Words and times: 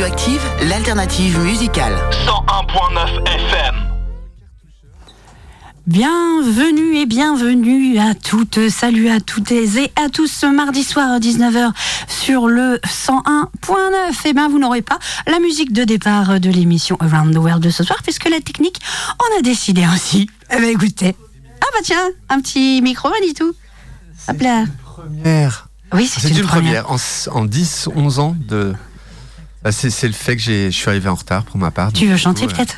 Radioactive, 0.00 0.40
l'alternative 0.62 1.38
musicale. 1.40 1.92
101.9 2.24 3.28
FM. 3.28 3.74
Bienvenue 5.86 6.96
et 6.96 7.04
bienvenue 7.04 7.98
à 7.98 8.14
toutes, 8.14 8.70
salut 8.70 9.10
à 9.10 9.20
toutes 9.20 9.52
et 9.52 9.92
à 9.96 10.08
tous 10.08 10.26
ce 10.26 10.46
mardi 10.46 10.84
soir 10.84 11.10
à 11.10 11.18
19h 11.18 11.72
sur 12.08 12.48
le 12.48 12.80
101.9. 12.86 14.26
Et 14.26 14.32
bien 14.32 14.48
vous 14.48 14.58
n'aurez 14.58 14.80
pas 14.80 14.98
la 15.26 15.38
musique 15.38 15.74
de 15.74 15.84
départ 15.84 16.40
de 16.40 16.48
l'émission 16.48 16.96
Around 17.00 17.34
the 17.34 17.38
World 17.38 17.62
de 17.62 17.68
ce 17.68 17.84
soir 17.84 17.98
puisque 18.02 18.30
la 18.30 18.40
technique 18.40 18.80
en 19.18 19.38
a 19.38 19.42
décidé 19.42 19.84
ainsi. 19.84 20.30
Eh 20.50 20.60
bien 20.60 20.70
écoutez, 20.70 21.14
ah 21.60 21.66
bah 21.74 21.80
tiens, 21.84 22.08
un 22.30 22.40
petit 22.40 22.80
micro 22.80 23.10
tout. 23.36 23.52
Hop 24.28 24.40
là. 24.40 24.64
Première. 24.82 25.68
Oui, 25.92 26.06
c'est 26.06 26.26
une, 26.30 26.46
première. 26.46 26.90
En, 26.90 26.96
en 27.32 27.44
10, 27.44 27.90
11 27.94 28.18
ans 28.20 28.36
de 28.38 28.74
bah, 29.62 29.72
c'est 29.72 30.06
le 30.06 30.14
fait 30.14 30.36
que 30.36 30.42
je 30.42 30.70
suis 30.70 30.88
arrivé 30.88 31.08
en 31.08 31.14
retard 31.14 31.44
pour 31.44 31.58
ma 31.58 31.70
part. 31.70 31.92
Tu 31.92 32.06
veux 32.06 32.16
chanter 32.16 32.46
peut-être 32.46 32.76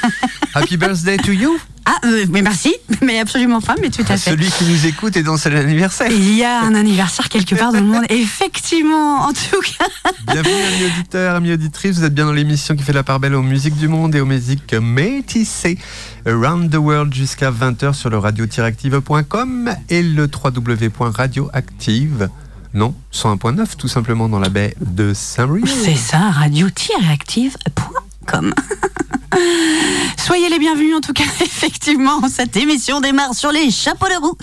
Happy 0.54 0.76
birthday 0.76 1.16
to 1.16 1.32
you 1.32 1.58
Ah, 1.84 1.96
euh, 2.04 2.26
mais 2.30 2.42
merci, 2.42 2.74
mais 3.02 3.18
absolument 3.18 3.60
pas, 3.60 3.74
mais 3.80 3.90
tout 3.90 4.04
à 4.08 4.16
fait. 4.16 4.30
Celui 4.30 4.50
qui 4.50 4.64
nous 4.64 4.86
écoute 4.86 5.16
est 5.16 5.22
dans 5.22 5.36
son 5.36 5.54
anniversaire. 5.54 6.10
Il 6.10 6.34
y 6.34 6.44
a 6.44 6.62
un 6.62 6.74
anniversaire 6.74 7.28
quelque 7.28 7.54
part 7.54 7.72
dans 7.72 7.80
le 7.80 7.86
monde, 7.86 8.04
effectivement, 8.08 9.26
en 9.26 9.32
tout 9.32 9.60
cas. 9.78 9.86
Bienvenue, 10.32 10.54
amis 10.54 10.92
auditeurs, 10.92 11.34
amis 11.36 11.52
auditrices. 11.52 11.98
Vous 11.98 12.04
êtes 12.04 12.14
bien 12.14 12.26
dans 12.26 12.32
l'émission 12.32 12.76
qui 12.76 12.82
fait 12.82 12.92
la 12.92 13.02
part 13.02 13.20
belle 13.20 13.34
aux 13.34 13.42
musiques 13.42 13.76
du 13.76 13.88
monde 13.88 14.14
et 14.14 14.20
aux 14.20 14.26
musiques 14.26 14.74
métissées. 14.74 15.78
Around 16.26 16.70
the 16.70 16.76
World 16.76 17.14
jusqu'à 17.14 17.50
20h 17.50 17.94
sur 17.94 18.10
le 18.10 18.18
radio-active.com 18.18 19.74
et 19.88 20.02
le 20.02 20.28
www.radioactive.com 20.32 22.30
non, 22.74 22.94
101.9 23.12 23.76
tout 23.76 23.88
simplement 23.88 24.28
dans 24.28 24.40
la 24.40 24.48
baie 24.48 24.74
de 24.80 25.14
Saint-Louis. 25.14 25.62
C'est 25.66 25.94
ça, 25.94 26.30
radio-active.com. 28.24 28.54
Soyez 30.16 30.48
les 30.48 30.58
bienvenus 30.58 30.96
en 30.96 31.00
tout 31.00 31.12
cas, 31.12 31.24
effectivement, 31.40 32.20
cette 32.28 32.56
émission 32.56 33.00
démarre 33.00 33.34
sur 33.34 33.52
les 33.52 33.70
chapeaux 33.70 34.06
de 34.06 34.20
roue. 34.20 34.36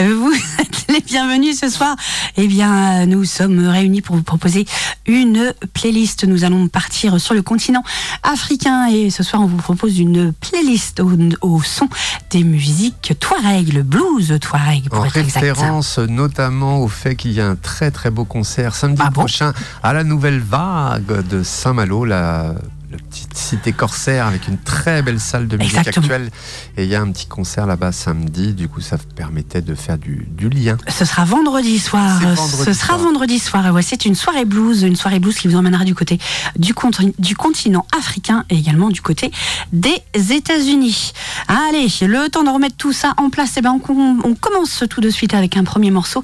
Vous 0.00 0.34
êtes 0.58 0.86
les 0.88 1.00
bienvenus 1.00 1.60
ce 1.60 1.68
soir. 1.68 1.96
Eh 2.36 2.46
bien, 2.46 3.06
nous 3.06 3.24
sommes 3.24 3.66
réunis 3.68 4.00
pour 4.00 4.16
vous 4.16 4.22
proposer 4.22 4.66
une 5.06 5.52
playlist. 5.74 6.24
Nous 6.24 6.44
allons 6.44 6.68
partir 6.68 7.20
sur 7.20 7.34
le 7.34 7.42
continent 7.42 7.82
africain 8.22 8.88
et 8.88 9.10
ce 9.10 9.22
soir 9.22 9.42
on 9.42 9.46
vous 9.46 9.56
propose 9.58 9.98
une 9.98 10.32
playlist 10.32 11.00
au, 11.42 11.62
son 11.62 11.88
des 12.30 12.42
musiques 12.42 13.12
Touareg, 13.20 13.72
le 13.72 13.82
blues 13.82 14.38
Touareg. 14.40 14.88
Pour 14.88 15.00
en 15.00 15.08
référence 15.08 15.98
notamment 15.98 16.80
au 16.80 16.88
fait 16.88 17.16
qu'il 17.16 17.32
y 17.32 17.40
a 17.40 17.46
un 17.46 17.56
très 17.56 17.90
très 17.90 18.10
beau 18.10 18.24
concert 18.24 18.74
samedi 18.74 19.02
ah 19.04 19.10
prochain 19.10 19.52
à 19.82 19.92
la 19.92 20.04
Nouvelle 20.04 20.40
Vague 20.40 21.26
de 21.28 21.42
Saint-Malo, 21.42 22.04
la 22.04 22.54
cité 23.34 23.72
corsaire 23.72 24.26
avec 24.26 24.48
une 24.48 24.58
très 24.58 25.02
belle 25.02 25.20
salle 25.20 25.48
de 25.48 25.56
musique 25.56 25.76
actuelle. 25.76 26.30
Et 26.76 26.84
il 26.84 26.88
y 26.88 26.94
a 26.94 27.00
un 27.00 27.10
petit 27.10 27.26
concert 27.26 27.66
là-bas 27.66 27.92
samedi. 27.92 28.54
Du 28.54 28.68
coup, 28.68 28.80
ça 28.80 28.96
permettait 29.16 29.62
de 29.62 29.74
faire 29.74 29.98
du, 29.98 30.26
lien. 30.50 30.76
Ce 30.88 31.04
sera 31.04 31.24
vendredi 31.24 31.78
soir. 31.78 32.20
Ce 32.64 32.72
sera 32.72 32.96
vendredi 32.96 33.38
soir. 33.38 33.72
Ouais, 33.72 33.82
c'est 33.82 34.04
une 34.04 34.14
soirée 34.14 34.44
blues, 34.44 34.82
une 34.82 34.96
soirée 34.96 35.20
blues 35.20 35.36
qui 35.36 35.48
vous 35.48 35.56
emmènera 35.56 35.84
du 35.84 35.94
côté 35.94 36.18
du, 36.56 36.74
du 37.18 37.36
continent 37.36 37.86
africain 37.96 38.44
et 38.50 38.56
également 38.56 38.88
du 38.88 39.00
côté 39.00 39.30
des 39.72 40.02
États-Unis. 40.14 41.12
Allez, 41.46 41.88
le 42.02 42.28
temps 42.28 42.42
de 42.42 42.50
remettre 42.50 42.76
tout 42.76 42.92
ça 42.92 43.14
en 43.16 43.30
place. 43.30 43.54
Eh 43.56 43.60
ben, 43.60 43.78
on, 43.88 44.34
commence 44.34 44.84
tout 44.90 45.00
de 45.00 45.10
suite 45.10 45.34
avec 45.34 45.56
un 45.56 45.64
premier 45.64 45.90
morceau 45.90 46.22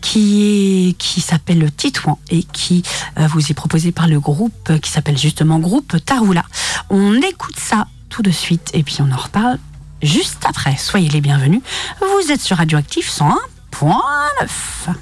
qui 0.00 0.96
s'appelle 1.20 1.70
Titouan 1.72 2.18
et 2.30 2.42
qui 2.42 2.82
euh, 3.18 3.26
vous 3.26 3.50
est 3.50 3.54
proposé 3.54 3.92
par 3.92 4.08
le 4.08 4.20
groupe 4.20 4.72
qui 4.80 4.90
s'appelle 4.90 5.18
justement 5.18 5.58
Groupe 5.58 5.96
Taroula. 6.04 6.44
On 6.90 7.14
écoute 7.14 7.58
ça 7.58 7.86
tout 8.08 8.22
de 8.22 8.30
suite 8.30 8.70
et 8.74 8.82
puis 8.82 8.98
on 9.00 9.10
en 9.12 9.16
reparle 9.16 9.58
juste 10.02 10.44
après. 10.46 10.76
Soyez 10.76 11.08
les 11.08 11.20
bienvenus. 11.20 11.62
Vous 12.00 12.30
êtes 12.30 12.40
sur 12.40 12.58
Radioactif 12.58 13.10
101.9. 13.10 14.94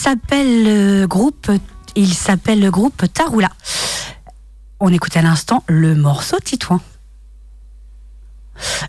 s'appelle 0.00 0.64
le 0.64 1.06
groupe, 1.06 1.50
il 1.94 2.14
s'appelle 2.14 2.58
le 2.58 2.70
groupe 2.70 3.04
Tarula. 3.12 3.50
On 4.80 4.90
écoute 4.90 5.14
à 5.14 5.20
l'instant 5.20 5.62
le 5.66 5.94
morceau 5.94 6.38
Titouan. 6.42 6.80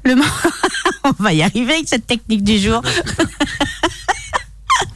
Le 0.05 0.15
On 1.03 1.11
va 1.19 1.33
y 1.33 1.41
arriver 1.41 1.73
avec 1.73 1.89
cette 1.89 2.07
technique 2.07 2.45
du 2.45 2.57
jour. 2.57 2.81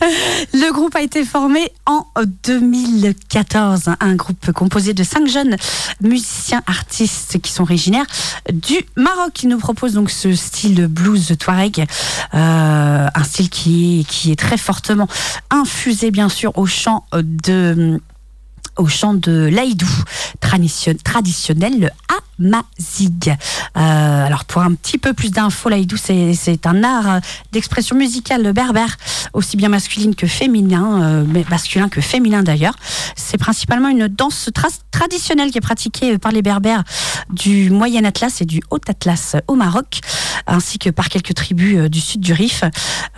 Le 0.54 0.72
groupe 0.72 0.96
a 0.96 1.02
été 1.02 1.24
formé 1.24 1.72
en 1.86 2.06
2014, 2.44 3.92
un 4.00 4.16
groupe 4.16 4.52
composé 4.52 4.94
de 4.94 5.04
cinq 5.04 5.28
jeunes 5.28 5.56
musiciens 6.02 6.62
artistes 6.68 7.40
qui 7.42 7.52
sont 7.52 7.64
originaires 7.64 8.06
du 8.52 8.76
Maroc. 8.96 9.44
Ils 9.44 9.50
nous 9.50 9.58
proposent 9.58 9.94
donc 9.94 10.10
ce 10.10 10.34
style 10.34 10.88
blues 10.88 11.36
touareg, 11.40 11.86
euh, 12.34 13.08
un 13.14 13.24
style 13.24 13.50
qui, 13.50 14.06
qui 14.08 14.32
est 14.32 14.40
très 14.40 14.58
fortement 14.58 15.08
infusé 15.50 16.12
bien 16.12 16.30
sûr 16.30 16.58
au 16.58 16.66
chant 16.66 17.06
de 17.14 18.00
au 18.78 18.88
chant 18.88 19.14
de 19.14 19.50
l'Aïdou 19.52 19.90
traditionnel, 20.40 21.80
le 21.80 21.90
Amazigh. 22.40 23.30
Euh, 23.78 24.26
alors 24.26 24.46
pour 24.46 24.62
un 24.62 24.74
petit 24.74 24.98
peu 24.98 25.14
plus 25.14 25.32
d'infos, 25.32 25.70
l'Aïdou 25.70 25.98
c'est 25.98 26.66
un 26.66 26.84
art 26.84 27.22
d'expression 27.52 27.96
musicale 27.96 28.52
berbère, 28.54 28.98
aussi 29.34 29.58
bien 29.58 29.70
masculine 29.70 30.16
que 30.16 30.28
féminin, 30.28 31.02
euh, 31.02 31.44
masculin 31.50 31.90
que 31.90 32.02
féminin 32.02 32.44
d'ailleurs. 32.44 32.76
C'est 33.16 33.38
principalement 33.38 33.90
une 33.90 34.08
danse 34.08 34.50
traditionnelle 34.92 35.52
qui 35.52 35.58
est 35.58 35.62
pratiquée 35.62 36.18
par 36.18 36.32
les 36.32 36.42
berbères 36.42 36.84
du 37.30 37.70
Moyen 37.70 38.04
Atlas 38.06 38.42
et 38.42 38.46
du 38.46 38.62
Haut 38.72 38.80
Atlas 38.88 39.36
au 39.48 39.56
Maroc, 39.56 40.00
ainsi 40.48 40.80
que 40.80 40.90
par 40.90 41.10
quelques 41.10 41.34
tribus 41.34 41.78
euh, 41.78 41.90
du 41.90 42.00
sud 42.00 42.22
du 42.22 42.34
Rif. 42.34 42.64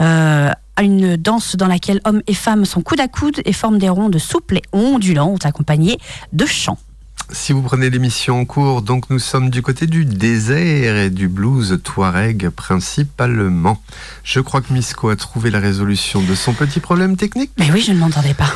Euh, 0.01 0.51
une 0.83 1.17
danse 1.17 1.55
dans 1.55 1.67
laquelle 1.67 2.01
hommes 2.05 2.21
et 2.27 2.33
femmes 2.33 2.65
sont 2.65 2.81
coude 2.81 2.99
à 2.99 3.07
coude 3.07 3.41
et 3.45 3.53
forment 3.53 3.77
des 3.77 3.89
rondes 3.89 4.17
souples 4.17 4.57
et 4.57 4.63
ondulantes 4.73 5.45
accompagnées 5.45 5.97
de 6.33 6.45
chants. 6.45 6.77
Si 7.31 7.51
vous 7.51 7.61
prenez 7.61 7.89
l'émission 7.89 8.39
en 8.39 8.45
cours, 8.45 8.81
donc 8.81 9.09
nous 9.09 9.19
sommes 9.19 9.49
du 9.49 9.61
côté 9.61 9.85
du 9.85 10.05
désert 10.05 10.95
et 10.95 11.09
du 11.09 11.27
blues 11.27 11.79
touareg 11.83 12.49
principalement. 12.49 13.81
Je 14.23 14.39
crois 14.39 14.61
que 14.61 14.71
Misco 14.71 15.09
a 15.09 15.15
trouvé 15.17 15.51
la 15.51 15.59
résolution 15.59 16.21
de 16.21 16.35
son 16.35 16.53
petit 16.53 16.79
problème 16.79 17.17
technique. 17.17 17.51
Mais 17.57 17.69
oui, 17.71 17.81
je 17.81 17.91
ne 17.91 17.97
m'entendais 17.97 18.33
pas. 18.33 18.53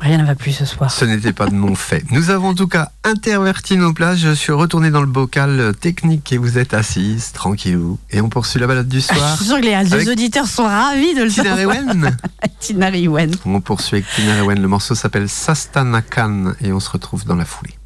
Rien 0.00 0.18
ne 0.18 0.24
va 0.24 0.34
plus 0.34 0.52
ce 0.52 0.64
soir. 0.64 0.90
Ce 0.90 1.04
n'était 1.04 1.34
pas 1.34 1.46
de 1.46 1.54
mon 1.54 1.74
fait. 1.74 2.02
Nous 2.10 2.30
avons 2.30 2.48
en 2.48 2.54
tout 2.54 2.66
cas 2.66 2.90
interverti 3.04 3.76
nos 3.76 3.92
places. 3.92 4.18
Je 4.18 4.32
suis 4.32 4.52
retourné 4.52 4.90
dans 4.90 5.02
le 5.02 5.06
bocal 5.06 5.74
technique 5.78 6.32
et 6.32 6.38
vous 6.38 6.56
êtes 6.56 6.72
assise, 6.72 7.32
tranquillou. 7.32 7.98
Et 8.10 8.20
on 8.20 8.30
poursuit 8.30 8.60
la 8.60 8.66
balade 8.66 8.88
du 8.88 9.00
soir. 9.00 9.18
Je 9.32 9.36
suis 9.36 9.44
sûr 9.46 9.60
que 9.60 9.94
les, 9.96 10.08
auditeurs 10.08 10.46
sont 10.46 10.64
ravis 10.64 11.14
de 11.14 11.24
le 11.24 11.30
Tina 11.30 11.54
Rewen. 11.54 12.16
Tina 12.60 12.90
Rewen. 12.90 13.30
On 13.44 13.60
poursuit 13.60 13.96
avec 13.96 14.06
Tina 14.14 14.40
Rewen. 14.40 14.60
Le 14.60 14.68
morceau 14.68 14.94
s'appelle 14.94 15.28
Sastanakan 15.28 16.54
et 16.62 16.72
on 16.72 16.80
se 16.80 16.90
retrouve 16.90 17.26
dans 17.26 17.36
la 17.36 17.44
foulée. 17.44 17.79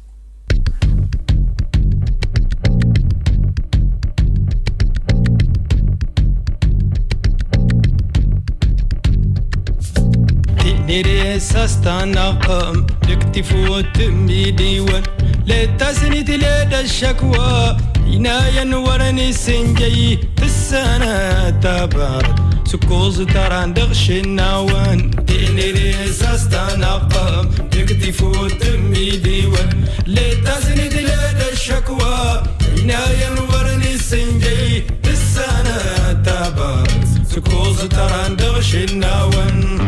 سستانا 11.37 12.29
قام 12.31 12.87
نكتف 13.09 13.53
وتمي 13.55 14.51
ديوان 14.51 15.03
لا 15.45 15.65
تسند 15.65 16.29
لا 16.31 16.79
الشكوى 16.81 17.77
ينايا 18.07 18.75
ورني 18.75 19.33
سنجي 19.33 20.19
السنة 20.43 21.49
تبارك 21.49 22.35
سكوز 22.65 23.21
تران 23.21 23.73
دغش 23.73 24.09
النوان 24.11 25.11
ديني 25.27 25.71
ريساس 25.71 26.47
تنقم 26.49 27.49
تكتف 27.71 28.23
وتمي 28.23 29.09
ديوان 29.09 29.85
لا 30.05 30.33
تسند 30.33 30.93
لا 30.93 31.51
الشكوى 31.53 32.43
ينايا 32.77 33.29
ورني 33.53 33.97
سنجي 33.97 34.83
السنة 35.05 35.77
تبارك 36.25 36.99
سكوز 37.35 37.79
تران 37.81 38.35
دغش 38.35 38.75
النوان 38.75 39.79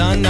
Sana 0.00 0.29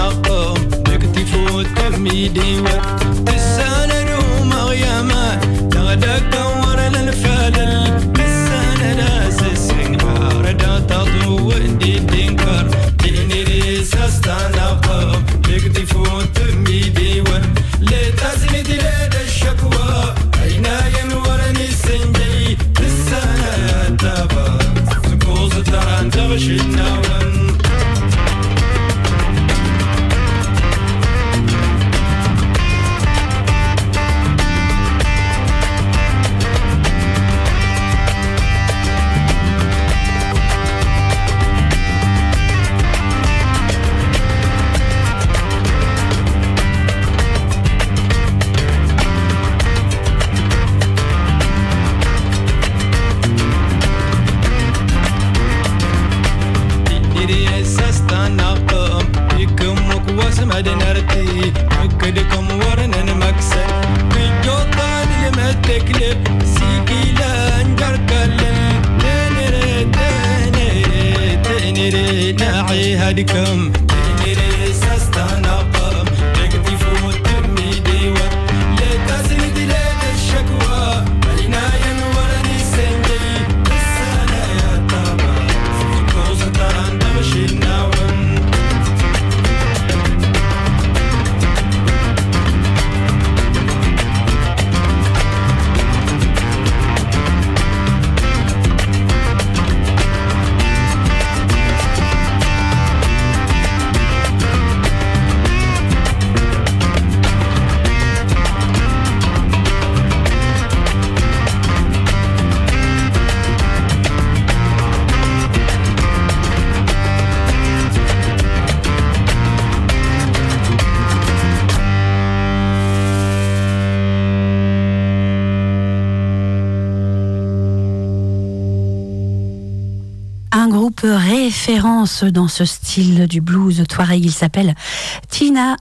dans 132.25 132.49
ce 132.49 132.64
style 132.64 133.26
du 133.26 133.40
blues 133.40 133.83
Touareg. 133.88 134.25
Il 134.25 134.33
s'appelle 134.33 134.75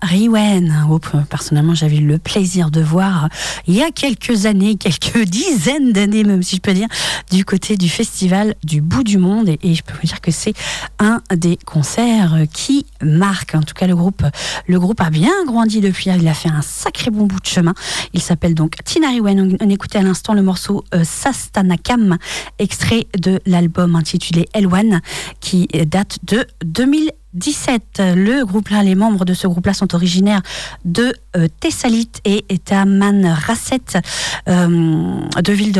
Riwen. 0.01 0.83
Groupe, 0.85 1.09
personnellement, 1.29 1.75
j'avais 1.75 1.97
le 1.97 2.17
plaisir 2.17 2.71
de 2.71 2.81
voir 2.81 3.29
il 3.67 3.75
y 3.75 3.81
a 3.81 3.91
quelques 3.91 4.45
années, 4.45 4.75
quelques 4.75 5.23
dizaines 5.25 5.91
d'années 5.91 6.23
même, 6.23 6.43
si 6.43 6.57
je 6.57 6.61
peux 6.61 6.73
dire, 6.73 6.87
du 7.31 7.45
côté 7.45 7.77
du 7.77 7.89
festival 7.89 8.55
du 8.63 8.81
bout 8.81 9.03
du 9.03 9.17
monde. 9.17 9.49
Et, 9.49 9.75
je 9.75 9.83
peux 9.83 9.93
vous 9.93 10.07
dire 10.07 10.21
que 10.21 10.31
c'est 10.31 10.53
un 10.99 11.21
des 11.35 11.57
concerts 11.65 12.37
qui 12.51 12.85
marque. 13.01 13.55
En 13.55 13.61
tout 13.61 13.73
cas, 13.73 13.87
le 13.87 13.95
groupe, 13.95 14.23
le 14.67 14.79
groupe 14.79 15.01
a 15.01 15.09
bien 15.09 15.33
grandi 15.45 15.81
depuis. 15.81 16.09
Il 16.09 16.27
a 16.27 16.33
fait 16.33 16.49
un 16.49 16.61
sacré 16.61 17.11
bon 17.11 17.25
bout 17.25 17.39
de 17.39 17.47
chemin. 17.47 17.73
Il 18.13 18.21
s'appelle 18.21 18.55
donc 18.55 18.75
Tina 18.83 19.09
Riwen. 19.09 19.57
On, 19.59 19.69
écoutait 19.69 19.99
à 19.99 20.03
l'instant 20.03 20.33
le 20.33 20.41
morceau 20.41 20.83
euh, 20.95 21.03
Sastanakam, 21.03 22.17
extrait 22.57 23.07
de 23.17 23.39
l'album 23.45 23.95
intitulé 23.95 24.47
L1 24.55 24.99
qui 25.39 25.67
date 25.67 26.19
de 26.23 26.45
2000 26.65 27.11
17. 27.33 28.01
Le 28.15 28.43
groupe-là, 28.43 28.83
les 28.83 28.95
membres 28.95 29.25
de 29.25 29.33
ce 29.33 29.47
groupe-là 29.47 29.73
sont 29.73 29.93
originaires 29.93 30.41
de 30.85 31.13
euh, 31.35 31.47
Thessalite 31.59 32.21
et 32.25 32.43
Taman 32.57 33.25
Rasset, 33.27 34.01
euh, 34.47 35.19
deux 35.43 35.53
villes 35.53 35.73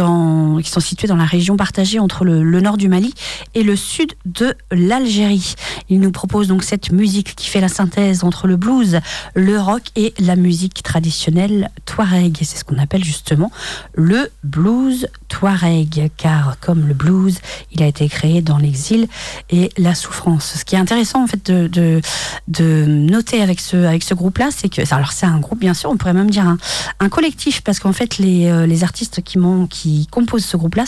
qui 0.64 0.70
sont 0.70 0.80
situées 0.80 1.08
dans 1.08 1.16
la 1.16 1.26
région 1.26 1.58
partagée 1.58 2.00
entre 2.00 2.24
le, 2.24 2.62
nord 2.62 2.78
du 2.78 2.88
Mali 2.88 3.14
et 3.56 3.64
le 3.64 3.76
sud 3.76 4.14
de 4.26 4.54
l'Algérie. 4.72 5.56
Ils 5.90 6.00
nous 6.00 6.12
proposent 6.12 6.48
donc 6.48 6.64
cette 6.64 6.92
musique 6.92 7.36
qui 7.36 7.50
fait 7.50 7.62
la 7.62 7.68
synthèse 7.68 8.24
entre 8.24 8.48
le 8.48 8.58
blues, 8.58 9.00
le 9.34 9.60
rock 9.60 9.84
et 9.96 10.14
la 10.20 10.36
musique 10.36 10.84
traditionnelle 10.84 11.72
touareg. 11.86 12.38
C'est 12.42 12.58
ce 12.58 12.64
qu'on 12.64 12.78
appelle 12.78 13.04
justement 13.04 13.52
le 13.96 14.30
blues 14.44 15.08
touareg, 15.30 16.12
car 16.18 16.58
comme 16.60 16.88
le 16.88 16.94
blues, 16.94 17.40
il 17.72 17.82
a 17.82 17.88
été 17.88 18.08
créé 18.08 18.42
dans 18.42 18.58
l'exil 18.58 19.08
et 19.50 19.72
la 19.78 19.96
souffrance. 19.96 20.58
Ce 20.60 20.66
qui 20.66 20.76
est 20.76 20.80
intéressant 20.80 21.24
en 21.24 21.28
fait 21.28 21.39
de, 21.46 22.02
de, 22.48 22.86
noter 22.86 23.42
avec 23.42 23.60
ce, 23.60 23.78
avec 23.78 24.04
ce 24.04 24.14
groupe-là, 24.14 24.50
c'est 24.56 24.70
que, 24.70 24.82
alors 24.94 25.12
c'est 25.12 25.26
un 25.26 25.40
groupe 25.40 25.60
bien 25.60 25.74
sûr, 25.74 25.90
on 25.90 25.98
pourrait 25.98 26.14
même 26.14 26.30
dire 26.30 26.46
un, 27.00 27.10
collectif, 27.10 27.62
parce 27.62 27.80
qu'en 27.80 27.94
fait 27.94 28.18
les, 28.18 28.48
euh, 28.48 28.66
les 28.66 28.84
artistes 28.84 29.22
qui, 29.22 29.40
qui 29.70 30.08
composent 30.08 30.46
ce 30.46 30.58
groupe-là, 30.58 30.86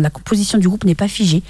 la 0.00 0.10
composition 0.10 0.58
du 0.58 0.68
groupe 0.68 0.84
n'est 0.84 0.94
pas 0.94 1.08
figée. 1.08 1.42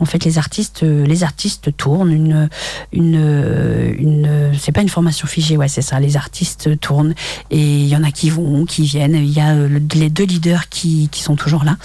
En 0.00 0.04
fait, 0.04 0.24
les 0.24 0.38
artistes, 0.38 0.82
euh, 0.82 1.04
les 1.06 1.22
artistes 1.22 1.76
tournent 1.76 2.12
une, 2.12 2.48
une, 2.92 3.94
une 3.98 4.52
c'est 4.58 4.72
pas 4.72 4.82
une 4.82 4.88
formation 4.88 5.26
figée, 5.26 5.56
ouais, 5.56 5.68
c'est 5.68 5.82
ça. 5.82 6.00
Les 6.00 6.16
artistes 6.16 6.78
tournent 6.80 7.14
et 7.50 7.60
il 7.60 7.86
y 7.86 7.96
en 7.96 8.04
a 8.04 8.10
qui 8.10 8.30
vont, 8.30 8.64
qui 8.64 8.82
viennent. 8.82 9.14
Il 9.14 9.30
y 9.30 9.40
a 9.40 9.50
euh, 9.50 9.80
les 9.94 10.10
deux 10.10 10.24
leaders 10.24 10.68
qui, 10.68 11.08
qui 11.10 11.22
sont 11.22 11.36
toujours 11.36 11.64
là. 11.64 11.76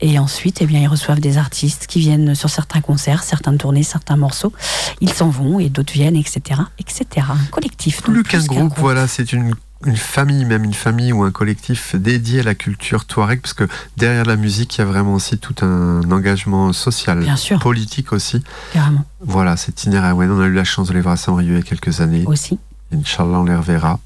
Et 0.00 0.18
ensuite, 0.18 0.58
eh 0.60 0.66
bien, 0.66 0.80
ils 0.80 0.88
reçoivent 0.88 1.20
des 1.20 1.38
artistes 1.38 1.86
qui 1.86 2.00
viennent 2.00 2.34
sur 2.34 2.50
certains 2.50 2.80
concerts, 2.80 3.22
certaines 3.22 3.58
tournées, 3.58 3.82
certains 3.82 4.16
morceaux. 4.16 4.52
Ils 5.00 5.12
s'en 5.12 5.28
vont 5.28 5.60
et 5.60 5.68
d'autres 5.72 5.92
viennent, 5.92 6.16
etc., 6.16 6.60
etc. 6.78 7.26
Un 7.30 7.44
collectif. 7.50 8.02
Plus 8.02 8.22
qu'un 8.22 8.44
groupe, 8.44 8.74
voilà, 8.78 9.08
c'est 9.08 9.32
une 9.32 9.54
une 9.86 9.96
famille, 9.96 10.44
même 10.44 10.64
une 10.64 10.74
famille 10.74 11.12
ou 11.12 11.22
un 11.22 11.30
collectif 11.30 11.96
dédié 11.96 12.40
à 12.40 12.42
la 12.44 12.54
culture 12.54 13.04
touareg, 13.04 13.40
parce 13.40 13.54
que 13.54 13.66
derrière 13.96 14.24
la 14.24 14.36
musique, 14.36 14.76
il 14.76 14.78
y 14.78 14.82
a 14.82 14.84
vraiment 14.84 15.14
aussi 15.14 15.38
tout 15.38 15.54
un 15.62 16.08
engagement 16.10 16.72
social, 16.72 17.20
Bien 17.20 17.36
sûr. 17.36 17.58
politique 17.58 18.12
aussi. 18.12 18.42
Carrément. 18.72 19.04
Voilà, 19.20 19.56
c'est 19.56 19.72
Tinera 19.72 20.14
On 20.14 20.40
a 20.40 20.46
eu 20.46 20.52
la 20.52 20.64
chance 20.64 20.88
de 20.88 20.94
les 20.94 21.00
voir 21.00 21.14
à 21.14 21.16
Saint-Brieuc 21.16 21.50
il 21.50 21.56
y 21.56 21.58
a 21.58 21.62
quelques 21.62 22.00
années. 22.00 22.24
Aussi. 22.26 22.58
Inch'Allah, 22.94 23.40
on 23.40 23.44
les 23.44 23.56
reverra. 23.56 23.98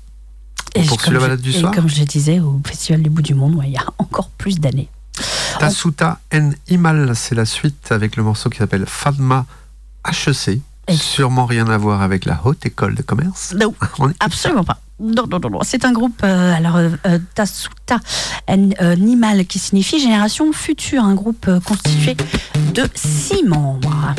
Et 0.74 0.82
poursuit 0.84 1.10
la 1.12 1.20
balade 1.20 1.40
du 1.40 1.52
soir. 1.52 1.72
Et 1.72 1.76
comme 1.76 1.88
je 1.88 2.02
disais, 2.04 2.40
au 2.40 2.60
Festival 2.64 3.02
du 3.02 3.10
bout 3.10 3.22
du 3.22 3.34
monde, 3.34 3.60
il 3.64 3.72
y 3.72 3.76
a 3.76 3.84
encore 3.98 4.30
plus 4.30 4.58
d'années. 4.58 4.88
Tasuta 5.58 6.20
en 6.34 6.50
Imal, 6.68 7.14
c'est 7.16 7.34
la 7.34 7.46
suite 7.46 7.90
avec 7.90 8.16
le 8.16 8.22
morceau 8.22 8.50
qui 8.50 8.58
s'appelle 8.58 8.84
Fadma 8.86 9.46
HEC. 10.06 10.60
Sûrement 10.94 11.46
rien 11.46 11.68
à 11.68 11.76
voir 11.76 12.02
avec 12.02 12.24
la 12.24 12.40
haute 12.44 12.64
école 12.64 12.94
de 12.94 13.02
commerce. 13.02 13.54
Non, 13.58 13.74
absolument 14.20 14.64
pas. 14.64 14.78
Non, 14.98 15.26
non, 15.30 15.38
non, 15.38 15.58
C'est 15.62 15.84
un 15.84 15.92
groupe, 15.92 16.22
euh, 16.24 16.54
alors 16.54 16.76
euh, 16.76 16.88
euh 17.06 17.18
Tasuta 17.34 18.00
Nimal, 18.48 19.44
qui 19.44 19.58
signifie 19.58 20.00
Génération 20.00 20.52
Future, 20.52 21.04
un 21.04 21.14
groupe 21.14 21.48
euh, 21.48 21.60
constitué 21.60 22.16
de 22.72 22.84
six 22.94 23.42
membres. 23.44 24.14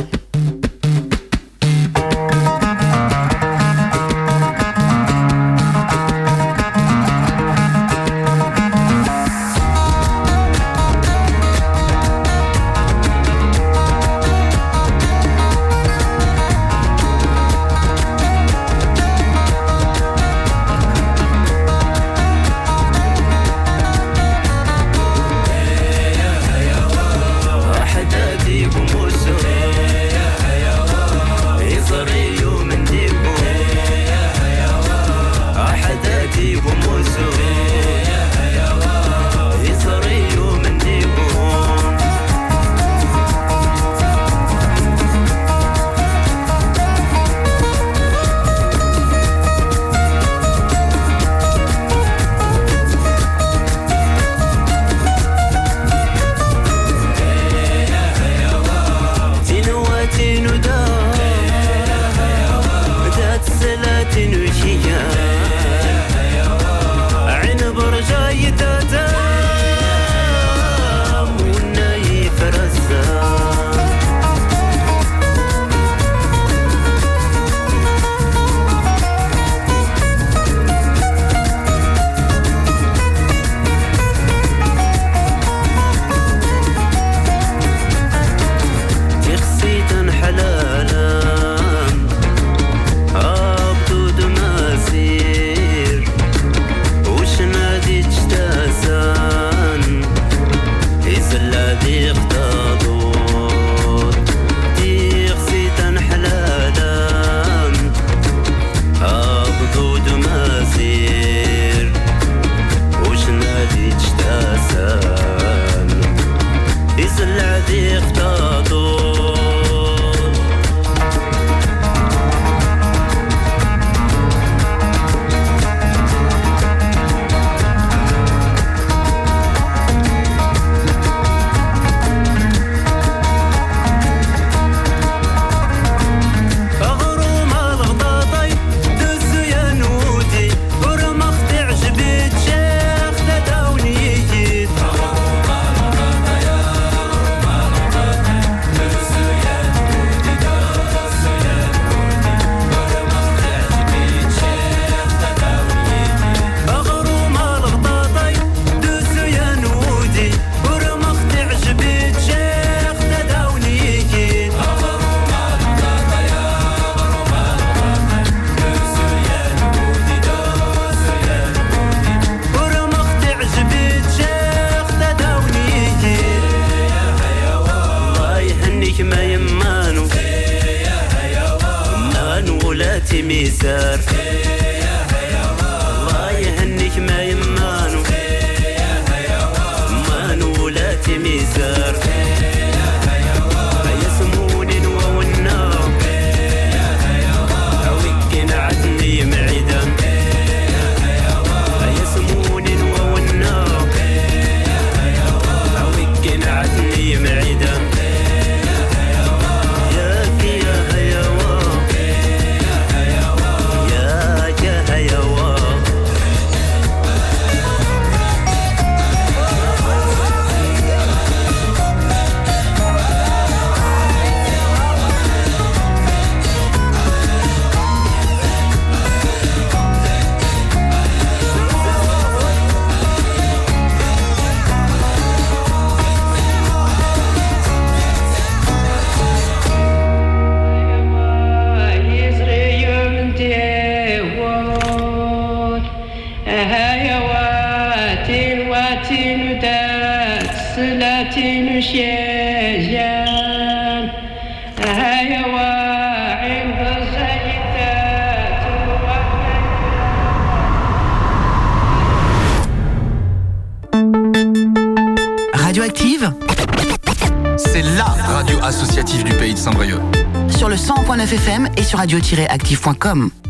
sur 271.87 271.99
radio-active.com. 271.99 273.46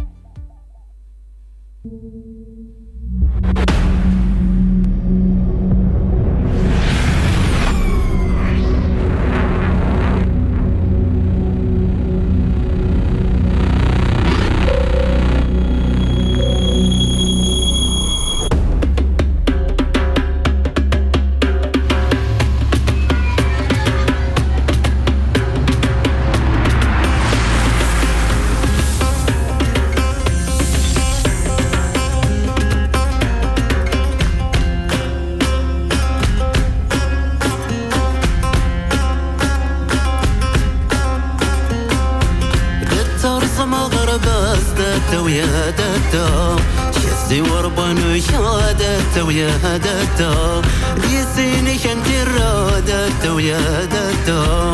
داتا 53.08 53.32
ويا 53.32 53.86
داتا 53.86 54.74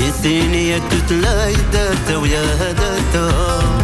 نسيني 0.00 0.68
ياك 0.68 0.82
تتلاي 0.90 1.54
داتا 1.72 2.16
ويا 2.16 2.72
داتا 2.72 3.81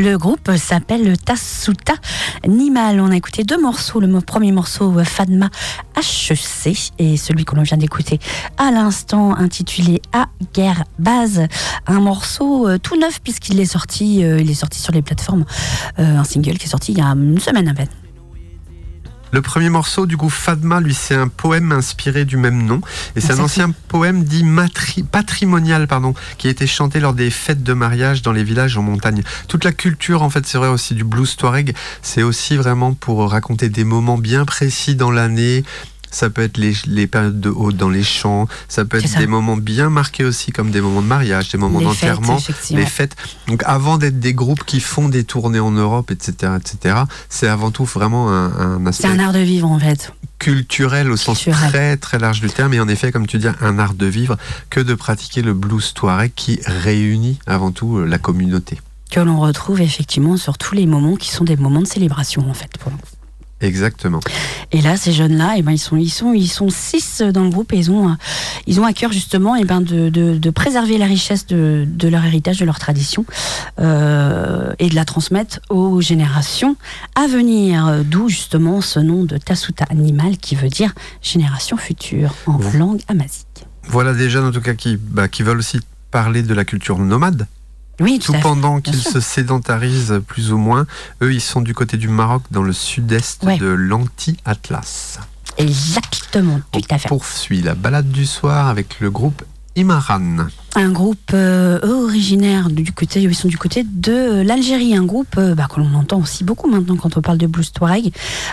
le 0.00 0.16
groupe 0.16 0.50
s'appelle 0.56 1.16
Tassuta 1.18 1.92
Nimal. 2.46 3.00
On 3.00 3.10
a 3.10 3.16
écouté 3.16 3.44
deux 3.44 3.60
morceaux. 3.60 4.00
Le 4.00 4.20
premier 4.20 4.50
morceau, 4.50 4.92
Fadma 5.04 5.50
HEC, 5.96 6.92
et 6.98 7.16
celui 7.16 7.44
que 7.44 7.54
l'on 7.54 7.62
vient 7.62 7.76
d'écouter 7.76 8.18
à 8.56 8.70
l'instant, 8.70 9.36
intitulé 9.36 10.00
À 10.12 10.26
guerre 10.54 10.84
base. 10.98 11.46
Un 11.86 12.00
morceau 12.00 12.66
euh, 12.66 12.78
tout 12.78 12.98
neuf, 12.98 13.20
puisqu'il 13.22 13.60
est 13.60 13.66
sorti, 13.66 14.24
euh, 14.24 14.40
il 14.40 14.50
est 14.50 14.54
sorti 14.54 14.80
sur 14.80 14.92
les 14.92 15.02
plateformes. 15.02 15.44
Euh, 15.98 16.18
un 16.18 16.24
single 16.24 16.56
qui 16.56 16.66
est 16.66 16.70
sorti 16.70 16.92
il 16.92 16.98
y 16.98 17.02
a 17.02 17.08
une 17.08 17.38
semaine 17.38 17.68
à 17.68 17.74
peine. 17.74 17.88
Le 19.32 19.42
premier 19.42 19.68
morceau, 19.68 20.06
du 20.06 20.16
coup, 20.16 20.28
Fadma, 20.28 20.80
lui, 20.80 20.94
c'est 20.94 21.14
un 21.14 21.28
poème 21.28 21.72
inspiré 21.72 22.24
du 22.24 22.36
même 22.36 22.64
nom. 22.64 22.80
Et 23.14 23.20
c'est 23.20 23.32
un 23.32 23.38
ancien 23.38 23.72
poème 23.88 24.24
dit 24.24 24.44
patrimonial, 25.10 25.86
pardon, 25.86 26.14
qui 26.38 26.48
a 26.48 26.50
été 26.50 26.66
chanté 26.66 27.00
lors 27.00 27.14
des 27.14 27.30
fêtes 27.30 27.62
de 27.62 27.72
mariage 27.72 28.22
dans 28.22 28.32
les 28.32 28.42
villages 28.42 28.76
en 28.76 28.82
montagne. 28.82 29.22
Toute 29.46 29.64
la 29.64 29.72
culture, 29.72 30.22
en 30.22 30.30
fait, 30.30 30.46
c'est 30.46 30.58
vrai 30.58 30.68
aussi 30.68 30.94
du 30.94 31.04
blues 31.04 31.36
touareg, 31.36 31.74
c'est 32.02 32.22
aussi 32.22 32.56
vraiment 32.56 32.94
pour 32.94 33.30
raconter 33.30 33.68
des 33.68 33.84
moments 33.84 34.18
bien 34.18 34.44
précis 34.44 34.94
dans 34.96 35.10
l'année, 35.10 35.64
ça 36.10 36.30
peut 36.30 36.42
être 36.42 36.58
les, 36.58 37.06
périodes 37.06 37.40
de 37.40 37.50
haut 37.50 37.72
dans 37.72 37.88
les 37.88 38.02
champs, 38.02 38.48
ça 38.68 38.84
peut 38.84 38.98
être 38.98 39.18
des 39.18 39.26
moments 39.26 39.56
bien 39.56 39.90
marqués 39.90 40.24
aussi 40.24 40.52
comme 40.52 40.70
des 40.70 40.80
moments 40.80 41.02
de 41.02 41.06
mariage, 41.06 41.50
des 41.50 41.58
moments 41.58 41.80
d'enterrement, 41.80 42.38
les 42.70 42.86
fêtes. 42.86 43.16
Donc 43.48 43.62
avant 43.66 43.98
d'être 43.98 44.18
des 44.18 44.34
groupes 44.34 44.64
qui 44.64 44.80
font 44.80 45.08
des 45.08 45.24
tournées 45.24 45.60
en 45.60 45.70
Europe, 45.70 46.10
etc., 46.10 46.52
etc., 46.58 47.02
c'est 47.28 47.48
avant 47.48 47.70
tout 47.70 47.84
vraiment 47.84 48.30
un, 48.30 48.86
aspect. 48.86 49.08
C'est 49.08 49.14
un 49.14 49.18
art 49.18 49.32
de 49.32 49.40
vivre 49.40 49.70
en 49.70 49.78
fait. 49.78 50.12
Culturel 50.38 51.10
au 51.10 51.16
sens 51.16 51.44
très 51.44 51.96
très 51.96 52.18
large 52.18 52.40
du 52.40 52.48
terme, 52.48 52.72
et 52.74 52.80
en 52.80 52.88
effet, 52.88 53.12
comme 53.12 53.26
tu 53.26 53.38
dis, 53.38 53.48
un 53.60 53.78
art 53.78 53.94
de 53.94 54.06
vivre 54.06 54.36
que 54.70 54.80
de 54.80 54.94
pratiquer 54.94 55.42
le 55.42 55.54
blues 55.54 55.92
touareg 55.94 56.32
qui 56.34 56.60
réunit 56.64 57.38
avant 57.46 57.72
tout 57.72 57.98
euh, 57.98 58.04
la 58.06 58.18
communauté. 58.18 58.78
Que 59.10 59.20
l'on 59.20 59.40
retrouve 59.40 59.80
effectivement 59.80 60.36
sur 60.36 60.56
tous 60.56 60.74
les 60.74 60.86
moments 60.86 61.16
qui 61.16 61.30
sont 61.30 61.44
des 61.44 61.56
moments 61.56 61.82
de 61.82 61.86
célébration 61.86 62.48
en 62.48 62.54
fait 62.54 62.70
pour 62.78 62.92
nous. 62.92 62.98
Exactement. 63.60 64.20
Et 64.72 64.80
là, 64.80 64.96
ces 64.96 65.12
jeunes-là, 65.12 65.54
eh 65.56 65.62
ben, 65.62 65.72
ils 65.72 65.78
sont, 65.78 65.96
ils 65.96 66.10
sont, 66.10 66.32
ils 66.32 66.48
sont 66.48 66.70
six 66.70 67.22
dans 67.22 67.44
le 67.44 67.50
groupe 67.50 67.72
et 67.72 67.76
ils 67.76 67.90
ont, 67.90 68.16
ils 68.66 68.80
ont 68.80 68.84
à 68.84 68.92
cœur 68.92 69.12
justement, 69.12 69.56
eh 69.56 69.64
ben, 69.64 69.80
de, 69.80 70.08
de, 70.08 70.50
préserver 70.50 70.98
la 70.98 71.06
richesse 71.06 71.46
de, 71.46 71.84
de, 71.86 72.08
leur 72.08 72.24
héritage, 72.24 72.58
de 72.58 72.64
leur 72.64 72.78
tradition, 72.78 73.24
euh, 73.78 74.72
et 74.78 74.88
de 74.88 74.94
la 74.94 75.04
transmettre 75.04 75.60
aux 75.68 76.00
générations 76.00 76.76
à 77.14 77.26
venir. 77.26 78.02
D'où 78.04 78.28
justement 78.28 78.80
ce 78.80 79.00
nom 79.00 79.24
de 79.24 79.36
Tasuta 79.36 79.84
Animal 79.90 80.38
qui 80.38 80.54
veut 80.54 80.68
dire 80.68 80.94
génération 81.22 81.76
future 81.76 82.34
en 82.46 82.58
langue 82.74 83.00
amazique. 83.08 83.66
Voilà 83.88 84.14
des 84.14 84.30
jeunes 84.30 84.46
en 84.46 84.52
tout 84.52 84.60
cas 84.60 84.74
qui, 84.74 84.96
bah, 84.96 85.28
qui 85.28 85.42
veulent 85.42 85.58
aussi 85.58 85.80
parler 86.10 86.42
de 86.42 86.54
la 86.54 86.64
culture 86.64 86.98
nomade 86.98 87.46
oui, 88.00 88.18
tout, 88.18 88.34
pendant 88.42 88.80
qu'ils 88.80 89.02
se 89.02 89.20
sédentarisent 89.20 90.20
plus 90.26 90.52
ou 90.52 90.58
moins. 90.58 90.86
Eux, 91.22 91.32
ils 91.32 91.40
sont 91.40 91.60
du 91.60 91.74
côté 91.74 91.96
du 91.96 92.08
Maroc, 92.08 92.42
dans 92.50 92.62
le 92.62 92.72
sud-est 92.72 93.44
de 93.44 93.66
l'anti-Atlas. 93.66 95.20
Exactement, 95.58 96.60
tout 96.72 96.80
à 96.90 96.98
fait. 96.98 97.06
On 97.06 97.18
poursuit 97.18 97.60
la 97.60 97.74
balade 97.74 98.10
du 98.10 98.24
soir 98.26 98.68
avec 98.68 99.00
le 99.00 99.10
groupe 99.10 99.42
Imaran. 99.76 100.48
Un 100.74 100.90
groupe 100.90 101.30
euh, 101.32 101.80
originaire 101.82 102.70
du 102.70 102.92
côté, 102.92 103.22
ils 103.22 103.34
sont 103.34 103.48
du 103.48 103.58
côté 103.58 103.84
de 103.84 104.42
l'Algérie, 104.42 104.96
un 104.96 105.04
groupe 105.04 105.36
euh, 105.38 105.54
bah, 105.54 105.68
que 105.72 105.80
l'on 105.80 105.94
entend 105.94 106.18
aussi 106.18 106.44
beaucoup 106.44 106.68
maintenant 106.68 106.96
quand 106.96 107.16
on 107.16 107.20
parle 107.20 107.38
de 107.38 107.46
blues 107.46 107.72
touareg. 107.72 108.12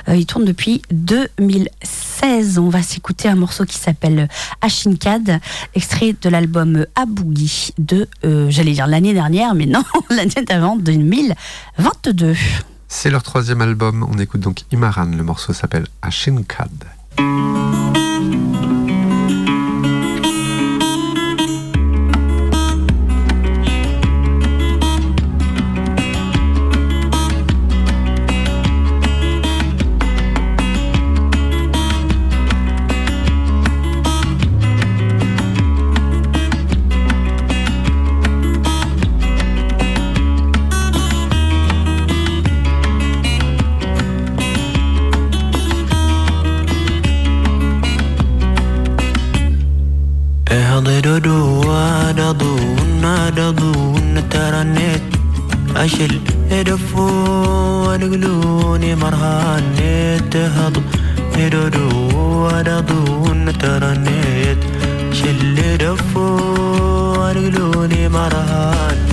Euh, 0.10 0.16
ils 0.16 0.26
tournent 0.26 0.46
depuis 0.46 0.82
2016. 0.92 2.60
On 2.60 2.70
va 2.70 2.82
s'écouter 2.82 3.28
un 3.30 3.36
morceau 3.36 3.66
qui 3.66 3.78
s'appelle 3.78 4.28
Ashinkad, 4.62 5.40
extrait 5.76 6.16
de 6.20 6.30
l'album 6.30 6.86
Abougi 6.96 7.74
de, 7.78 8.08
j'allais 8.50 8.74
dire 8.74 8.88
l'année 8.88 9.14
dernière, 9.14 9.54
mais 9.54 9.66
non, 9.66 9.84
l'année 10.10 10.46
d'avant, 10.48 10.76
2022. 10.76 12.36
C'est 12.88 13.10
leur 13.10 13.24
troisième 13.24 13.62
album. 13.62 14.08
On 14.10 14.18
écoute 14.18 14.42
donc 14.42 14.62
Imaran. 14.72 15.06
Le 15.06 15.24
morceau 15.24 15.54
s'appelle 15.54 15.88
Ashinkad. 16.02 16.70
أضددو 50.78 51.72
أدضو 51.74 52.56
أدضو 53.04 54.00
ترنت 54.32 55.02
أشل. 55.76 56.20
إدفو 56.52 57.08
أدقلوني 57.94 58.96
مرهان 58.96 59.64
تهض 60.32 60.78
إددو 61.36 62.48
أدضو 62.48 63.34
شل 65.14 65.60
إدفو 65.60 66.38
ونقلوني 67.20 68.10
مرهان 68.10 69.07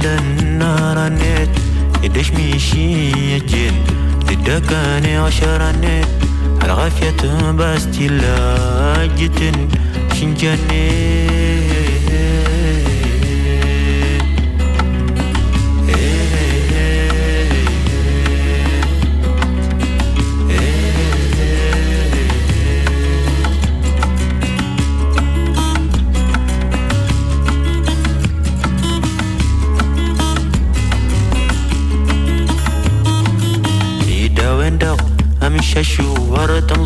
فلنا 0.00 0.94
رنيت 0.96 1.48
يدش 2.02 2.30
ميشي 2.30 3.10
يجين 3.34 3.84
تدكاني 4.28 5.16
عشرانيت 5.16 6.06
الغافية 6.64 7.50
باستي 7.50 8.08
لاجتن 8.08 9.68
شنجانيت 10.20 11.29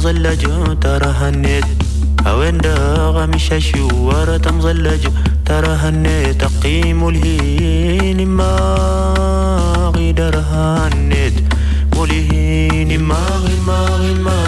مزلج 0.05 0.47
ترى 0.81 1.07
هنيت 1.07 1.65
أوين 2.27 2.59
داغ 2.59 3.27
مشاشي 3.27 3.81
ورا 3.81 4.37
تمزلج 4.37 5.09
ترى 5.47 5.69
هنيت 5.69 6.41
تقيم 6.45 7.09
الهين 7.09 8.29
ما 8.29 9.93
غيدر 9.97 10.39
هنيت 10.51 11.35
مولهين 11.95 13.01
ما 13.01 13.27
غي 13.45 13.57
ما 13.67 13.87
غي 14.01 14.15
ما 14.15 14.44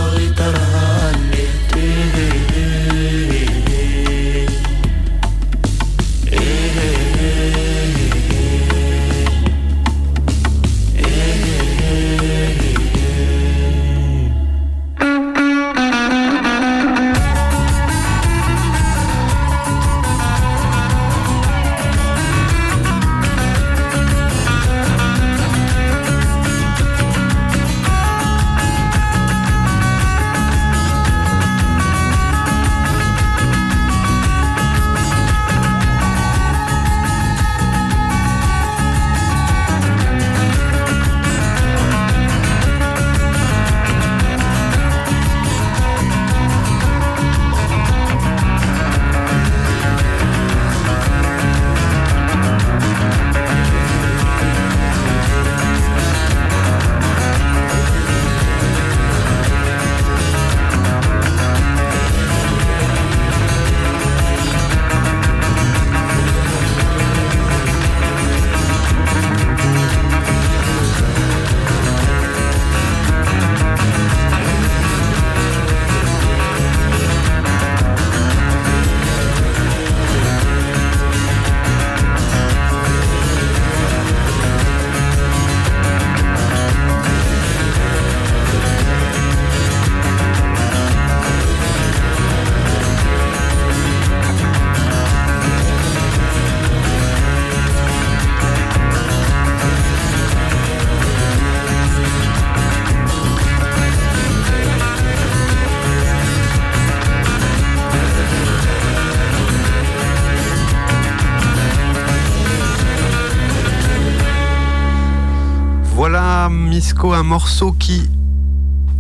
un 117.05 117.23
morceau 117.23 117.73
qui, 117.73 118.03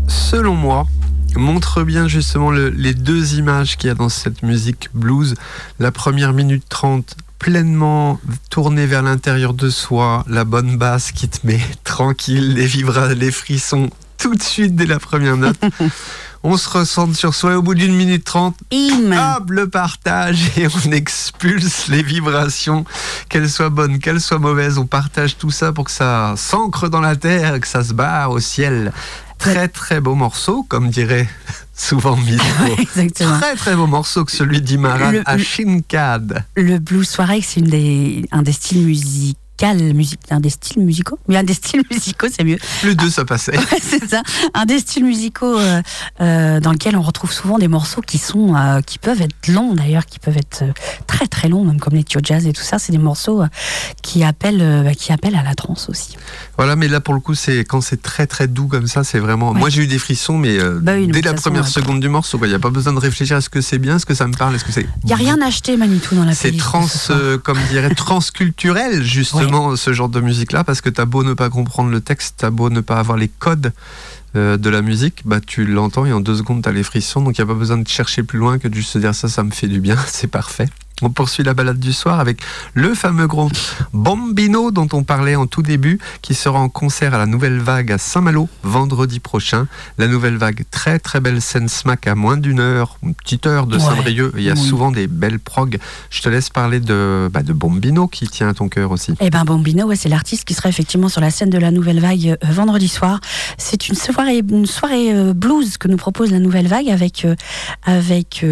selon 0.06 0.54
moi, 0.54 0.86
montre 1.34 1.82
bien 1.82 2.08
justement 2.08 2.50
les 2.50 2.94
deux 2.94 3.34
images 3.34 3.76
qu'il 3.76 3.88
y 3.88 3.90
a 3.90 3.94
dans 3.94 4.08
cette 4.08 4.42
musique 4.42 4.88
blues. 4.94 5.34
La 5.78 5.90
première 5.90 6.32
minute 6.32 6.64
30 6.68 7.16
pleinement 7.38 8.20
tournée 8.48 8.86
vers 8.86 9.02
l'intérieur 9.02 9.54
de 9.54 9.68
soi, 9.70 10.24
la 10.28 10.44
bonne 10.44 10.76
basse 10.76 11.12
qui 11.12 11.28
te 11.28 11.46
met 11.46 11.60
tranquille, 11.84 12.54
les 12.54 12.66
vibras, 12.66 13.14
les 13.14 13.30
frissons 13.30 13.90
tout 14.18 14.34
de 14.34 14.42
suite 14.42 14.74
dès 14.74 14.86
la 14.86 14.98
première 14.98 15.36
note. 15.36 15.58
on 16.46 16.56
se 16.56 16.68
ressent 16.68 17.12
sur 17.12 17.34
soi 17.34 17.52
et 17.52 17.54
au 17.56 17.62
bout 17.62 17.74
d'une 17.74 17.94
minute 17.94 18.24
trente, 18.24 18.56
hop, 18.72 19.50
le 19.50 19.68
partage 19.68 20.52
et 20.56 20.68
on 20.68 20.92
expulse 20.92 21.88
les 21.88 22.04
vibrations, 22.04 22.84
qu'elles 23.28 23.50
soient 23.50 23.68
bonnes, 23.68 23.98
qu'elles 23.98 24.20
soient 24.20 24.38
mauvaises. 24.38 24.78
On 24.78 24.86
partage 24.86 25.36
tout 25.36 25.50
ça 25.50 25.72
pour 25.72 25.86
que 25.86 25.90
ça 25.90 26.34
s'ancre 26.36 26.88
dans 26.88 27.00
la 27.00 27.16
terre, 27.16 27.58
que 27.58 27.66
ça 27.66 27.82
se 27.82 27.92
barre 27.92 28.30
au 28.30 28.38
ciel. 28.38 28.92
Très 29.38 29.66
très 29.66 30.00
beau 30.00 30.14
morceau, 30.14 30.62
comme 30.62 30.88
dirait 30.88 31.28
souvent 31.74 32.16
Exactement. 32.78 33.40
Très 33.40 33.56
très 33.56 33.74
beau 33.74 33.88
morceau 33.88 34.24
que 34.24 34.32
celui 34.32 34.62
d'Imaran 34.62 35.14
à 35.26 35.38
Shinkad. 35.38 36.44
Le 36.54 36.78
blues 36.78 37.08
soirée, 37.08 37.42
c'est 37.42 37.60
un 38.30 38.42
des 38.42 38.52
styles 38.52 38.86
musicaux 38.86 39.40
musique, 39.94 40.20
un 40.30 40.40
des 40.40 40.50
styles 40.50 40.82
musicaux. 40.82 41.18
Mais 41.28 41.36
un 41.36 41.44
des 41.44 41.54
styles 41.54 41.82
musicaux, 41.90 42.26
c'est 42.30 42.44
mieux. 42.44 42.58
Le 42.84 42.94
deux, 42.94 43.10
ça 43.10 43.24
passait. 43.24 43.56
c'est 43.82 44.06
ça. 44.08 44.22
Un 44.54 44.66
des 44.66 44.78
styles 44.78 45.04
musicaux 45.04 45.58
euh, 45.58 45.82
euh, 46.20 46.60
dans 46.60 46.72
lequel 46.72 46.96
on 46.96 47.02
retrouve 47.02 47.32
souvent 47.32 47.58
des 47.58 47.68
morceaux 47.68 48.00
qui 48.00 48.18
sont, 48.18 48.54
euh, 48.54 48.80
qui 48.80 48.98
peuvent 48.98 49.20
être 49.20 49.48
longs 49.48 49.74
d'ailleurs, 49.74 50.06
qui 50.06 50.18
peuvent 50.18 50.36
être 50.36 50.64
très 51.06 51.26
très 51.26 51.48
longs, 51.48 51.64
même 51.64 51.80
comme 51.80 51.94
les 51.94 52.04
tio 52.04 52.20
jazz 52.22 52.46
et 52.46 52.52
tout 52.52 52.62
ça. 52.62 52.78
C'est 52.78 52.92
des 52.92 52.98
morceaux 52.98 53.42
qui 54.02 54.24
appellent, 54.24 54.82
bah, 54.84 54.94
qui 54.94 55.12
appellent 55.12 55.36
à 55.36 55.42
la 55.42 55.54
trance 55.54 55.88
aussi. 55.88 56.16
Voilà, 56.56 56.76
mais 56.76 56.88
là 56.88 57.00
pour 57.00 57.14
le 57.14 57.20
coup, 57.20 57.34
c'est 57.34 57.60
quand 57.60 57.80
c'est 57.80 58.02
très 58.02 58.26
très 58.26 58.48
doux 58.48 58.66
comme 58.66 58.86
ça, 58.86 59.04
c'est 59.04 59.18
vraiment. 59.18 59.54
Moi, 59.54 59.68
j'ai 59.68 59.82
eu 59.82 59.86
des 59.86 59.98
frissons, 59.98 60.38
mais 60.38 60.58
bah 60.80 60.94
dès 61.00 61.22
la 61.22 61.34
première 61.34 61.68
seconde 61.68 62.00
du 62.00 62.08
morceau, 62.08 62.38
il 62.42 62.48
n'y 62.48 62.54
a 62.54 62.58
pas 62.58 62.70
besoin 62.70 62.92
de 62.92 62.98
réfléchir 62.98 63.36
à 63.36 63.40
ce 63.40 63.48
que 63.48 63.60
c'est 63.60 63.78
bien, 63.78 63.98
ce 63.98 64.06
que 64.06 64.14
ça 64.14 64.26
me 64.26 64.34
parle, 64.34 64.54
est-ce 64.54 64.64
que 64.64 64.72
c'est. 64.72 64.86
Il 65.02 65.06
n'y 65.06 65.12
a 65.12 65.16
rien 65.16 65.40
acheté, 65.42 65.76
Manitou, 65.76 66.14
dans 66.14 66.24
la 66.24 66.34
C'est 66.34 66.56
trans, 66.56 66.86
comme 67.42 67.58
dirait, 67.70 67.94
transculturel 67.94 69.02
justement 69.02 69.45
ce 69.76 69.92
genre 69.92 70.08
de 70.08 70.20
musique-là, 70.20 70.64
parce 70.64 70.80
que 70.80 70.90
t'as 70.90 71.04
beau 71.04 71.24
ne 71.24 71.34
pas 71.34 71.50
comprendre 71.50 71.90
le 71.90 72.00
texte, 72.00 72.36
t'as 72.38 72.50
beau 72.50 72.70
ne 72.70 72.80
pas 72.80 72.98
avoir 72.98 73.18
les 73.18 73.28
codes 73.28 73.72
euh, 74.34 74.56
de 74.56 74.70
la 74.70 74.82
musique, 74.82 75.22
bah 75.24 75.40
tu 75.40 75.66
l'entends 75.66 76.06
et 76.06 76.12
en 76.12 76.20
deux 76.20 76.36
secondes 76.36 76.62
t'as 76.62 76.72
les 76.72 76.82
frissons, 76.82 77.22
donc 77.22 77.38
il 77.38 77.40
n'y 77.40 77.50
a 77.50 77.52
pas 77.52 77.58
besoin 77.58 77.78
de 77.78 77.88
chercher 77.88 78.22
plus 78.22 78.38
loin 78.38 78.58
que 78.58 78.68
de 78.68 78.74
juste 78.74 78.90
se 78.90 78.98
dire 78.98 79.14
ça, 79.14 79.28
ça 79.28 79.42
me 79.42 79.50
fait 79.50 79.68
du 79.68 79.80
bien, 79.80 79.96
c'est 80.06 80.28
parfait. 80.28 80.68
On 81.02 81.10
poursuit 81.10 81.42
la 81.42 81.54
balade 81.54 81.78
du 81.78 81.92
soir 81.92 82.20
avec 82.20 82.40
le 82.74 82.94
fameux 82.94 83.26
groupe 83.26 83.52
Bambino 83.92 84.70
dont 84.70 84.88
on 84.92 85.04
parlait 85.04 85.36
en 85.36 85.46
tout 85.46 85.62
début, 85.62 85.98
qui 86.22 86.34
sera 86.34 86.58
en 86.58 86.68
concert 86.68 87.14
à 87.14 87.18
la 87.18 87.26
Nouvelle 87.26 87.58
Vague 87.58 87.92
à 87.92 87.98
Saint-Malo 87.98 88.48
vendredi 88.62 89.20
prochain. 89.20 89.66
La 89.98 90.08
Nouvelle 90.08 90.36
Vague, 90.36 90.64
très 90.70 90.98
très 90.98 91.20
belle 91.20 91.40
scène 91.42 91.68
smack 91.68 92.06
à 92.06 92.14
moins 92.14 92.36
d'une 92.36 92.60
heure, 92.60 92.98
une 93.02 93.14
petite 93.14 93.46
heure 93.46 93.66
de 93.66 93.78
Saint-Brieuc. 93.78 94.32
Il 94.36 94.42
y 94.42 94.50
a 94.50 94.56
souvent 94.56 94.90
des 94.90 95.06
belles 95.06 95.38
prog. 95.38 95.78
Je 96.10 96.22
te 96.22 96.28
laisse 96.28 96.50
parler 96.50 96.80
de, 96.80 97.28
bah, 97.32 97.42
de 97.42 97.52
Bombino 97.52 98.08
qui 98.08 98.26
tient 98.28 98.48
à 98.48 98.54
ton 98.54 98.68
cœur 98.68 98.90
aussi. 98.90 99.14
Eh 99.20 99.30
ben 99.30 99.44
Bombino, 99.44 99.86
ouais, 99.86 99.96
c'est 99.96 100.08
l'artiste 100.08 100.44
qui 100.44 100.54
sera 100.54 100.68
effectivement 100.68 101.08
sur 101.08 101.20
la 101.20 101.30
scène 101.30 101.50
de 101.50 101.58
la 101.58 101.70
Nouvelle 101.70 102.00
Vague 102.00 102.36
euh, 102.42 102.52
vendredi 102.52 102.88
soir. 102.88 103.20
C'est 103.58 103.88
une 103.88 103.94
soirée, 103.94 104.38
une 104.38 104.66
soirée 104.66 105.12
euh, 105.12 105.32
blues 105.34 105.76
que 105.76 105.88
nous 105.88 105.96
propose 105.96 106.30
la 106.32 106.38
Nouvelle 106.38 106.68
Vague 106.68 106.88
avec, 106.88 107.24
euh, 107.24 107.34
avec, 107.82 108.44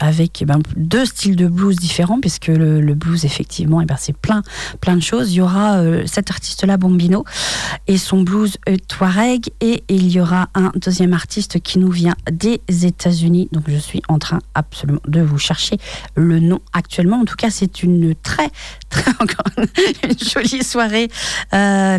avec 0.00 0.42
eh 0.42 0.44
ben, 0.44 0.60
deux 0.76 1.04
styles 1.04 1.36
de 1.36 1.46
blues 1.46 1.77
différent 1.78 2.20
puisque 2.20 2.48
le, 2.48 2.94
blues 2.94 3.24
effectivement 3.24 3.80
et 3.80 3.84
eh 3.84 3.86
ben 3.86 3.96
c'est 3.98 4.16
plein 4.16 4.42
plein 4.80 4.96
de 4.96 5.02
choses. 5.02 5.32
Il 5.32 5.36
y 5.36 5.40
aura 5.40 5.76
euh, 5.76 6.02
cet 6.06 6.30
artiste 6.30 6.64
là 6.64 6.76
Bombino 6.76 7.24
et 7.86 7.96
son 7.98 8.22
blues 8.22 8.56
euh, 8.68 8.76
Touareg 8.88 9.50
et 9.60 9.84
il 9.88 10.10
y 10.10 10.20
aura 10.20 10.48
un 10.54 10.72
deuxième 10.74 11.12
artiste 11.12 11.60
qui 11.60 11.78
nous 11.78 11.90
vient 11.90 12.16
des 12.30 12.60
États-Unis. 12.66 13.48
Donc 13.52 13.64
je 13.68 13.76
suis 13.76 14.02
en 14.08 14.18
train 14.18 14.40
absolument 14.54 15.00
de 15.06 15.20
vous 15.20 15.38
chercher 15.38 15.76
le 16.14 16.40
nom 16.40 16.60
actuellement. 16.72 17.20
En 17.20 17.24
tout 17.24 17.36
cas 17.36 17.50
c'est 17.50 17.82
une 17.82 18.14
très 18.14 18.50
encore 19.20 19.44
une 20.02 20.18
jolie 20.18 20.64
soirée 20.64 21.10
euh, 21.54 21.98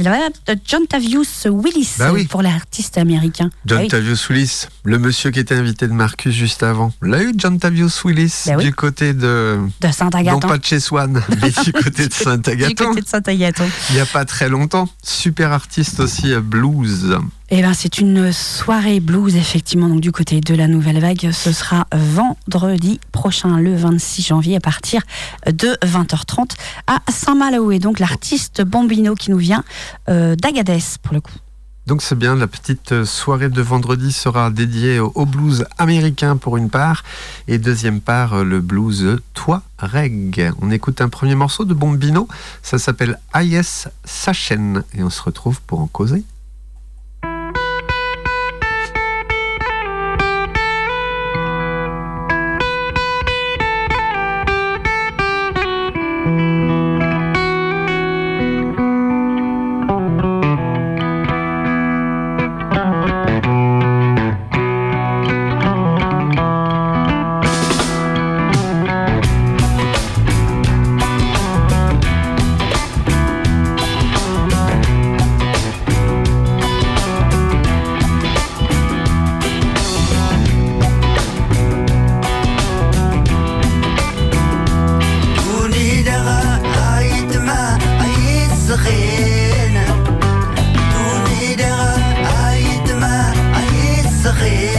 John 0.65 0.87
Tavius 0.87 1.45
Willis 1.45 1.95
bah 1.97 2.11
pour 2.29 2.41
l'artiste 2.41 2.97
américain 2.97 3.49
John 3.65 3.81
ah 3.85 3.87
Tavius 3.87 4.29
Willis 4.29 4.67
le 4.83 4.99
monsieur 4.99 5.31
qui 5.31 5.39
était 5.39 5.55
invité 5.55 5.87
de 5.87 5.93
Marcus 5.93 6.33
juste 6.33 6.63
avant 6.63 6.93
l'a 7.01 7.21
eu 7.21 7.33
John 7.35 7.59
Tavius 7.59 8.03
Willis 8.03 8.43
bah 8.47 8.55
du 8.55 8.73
côté 8.73 9.13
de 9.13 9.59
de 9.81 9.91
Saint-Agathon. 9.91 10.39
Non 10.39 10.47
pas 10.47 10.57
de 10.57 10.65
chez 10.65 10.79
Swan, 10.79 11.21
mais 11.41 11.51
du 11.63 11.73
côté 11.73 12.07
de 12.07 12.13
Saint-Agathon. 12.13 12.93
de 12.93 13.03
Saint-Agathon. 13.05 13.69
Il 13.89 13.95
n'y 13.95 14.01
a 14.01 14.05
pas 14.05 14.25
très 14.25 14.49
longtemps. 14.49 14.87
Super 15.03 15.51
artiste 15.51 15.99
aussi, 15.99 16.33
euh, 16.33 16.41
blues. 16.41 17.17
Eh 17.51 17.63
ben, 17.63 17.73
c'est 17.73 17.97
une 17.97 18.31
soirée 18.31 18.99
blues, 18.99 19.35
effectivement, 19.35 19.89
donc 19.89 20.01
du 20.01 20.11
côté 20.11 20.39
de 20.39 20.53
la 20.53 20.67
Nouvelle 20.67 20.99
Vague. 20.99 21.31
Ce 21.31 21.51
sera 21.51 21.87
vendredi 21.91 22.99
prochain, 23.11 23.57
le 23.57 23.75
26 23.75 24.21
janvier, 24.21 24.55
à 24.57 24.59
partir 24.59 25.01
de 25.47 25.69
20h30 25.83 26.51
à 26.85 26.99
Saint-Malo. 27.11 27.71
Et 27.71 27.79
donc, 27.79 27.97
l'artiste 27.97 28.61
Bambino 28.61 29.15
qui 29.15 29.31
nous 29.31 29.39
vient 29.39 29.63
euh, 30.09 30.35
d'Agadez, 30.35 30.77
pour 31.01 31.15
le 31.15 31.21
coup. 31.21 31.33
Donc 31.87 32.03
c'est 32.03 32.13
bien, 32.13 32.35
la 32.35 32.45
petite 32.45 33.03
soirée 33.03 33.49
de 33.49 33.61
vendredi 33.63 34.11
sera 34.11 34.51
dédiée 34.51 34.99
au 34.99 35.25
blues 35.25 35.65
américain 35.79 36.37
pour 36.37 36.55
une 36.55 36.69
part, 36.69 37.03
et 37.47 37.57
deuxième 37.57 37.99
part, 37.99 38.43
le 38.43 38.61
blues 38.61 39.17
Reg. 39.79 40.51
On 40.61 40.69
écoute 40.69 41.01
un 41.01 41.09
premier 41.09 41.33
morceau 41.33 41.65
de 41.65 41.73
Bombino, 41.73 42.27
ça 42.61 42.77
s'appelle 42.77 43.17
Ayes 43.33 43.87
Sachen, 44.05 44.83
et 44.93 45.01
on 45.01 45.09
se 45.09 45.23
retrouve 45.23 45.61
pour 45.61 45.79
en 45.79 45.87
causer. 45.87 46.23
serai 94.29 94.78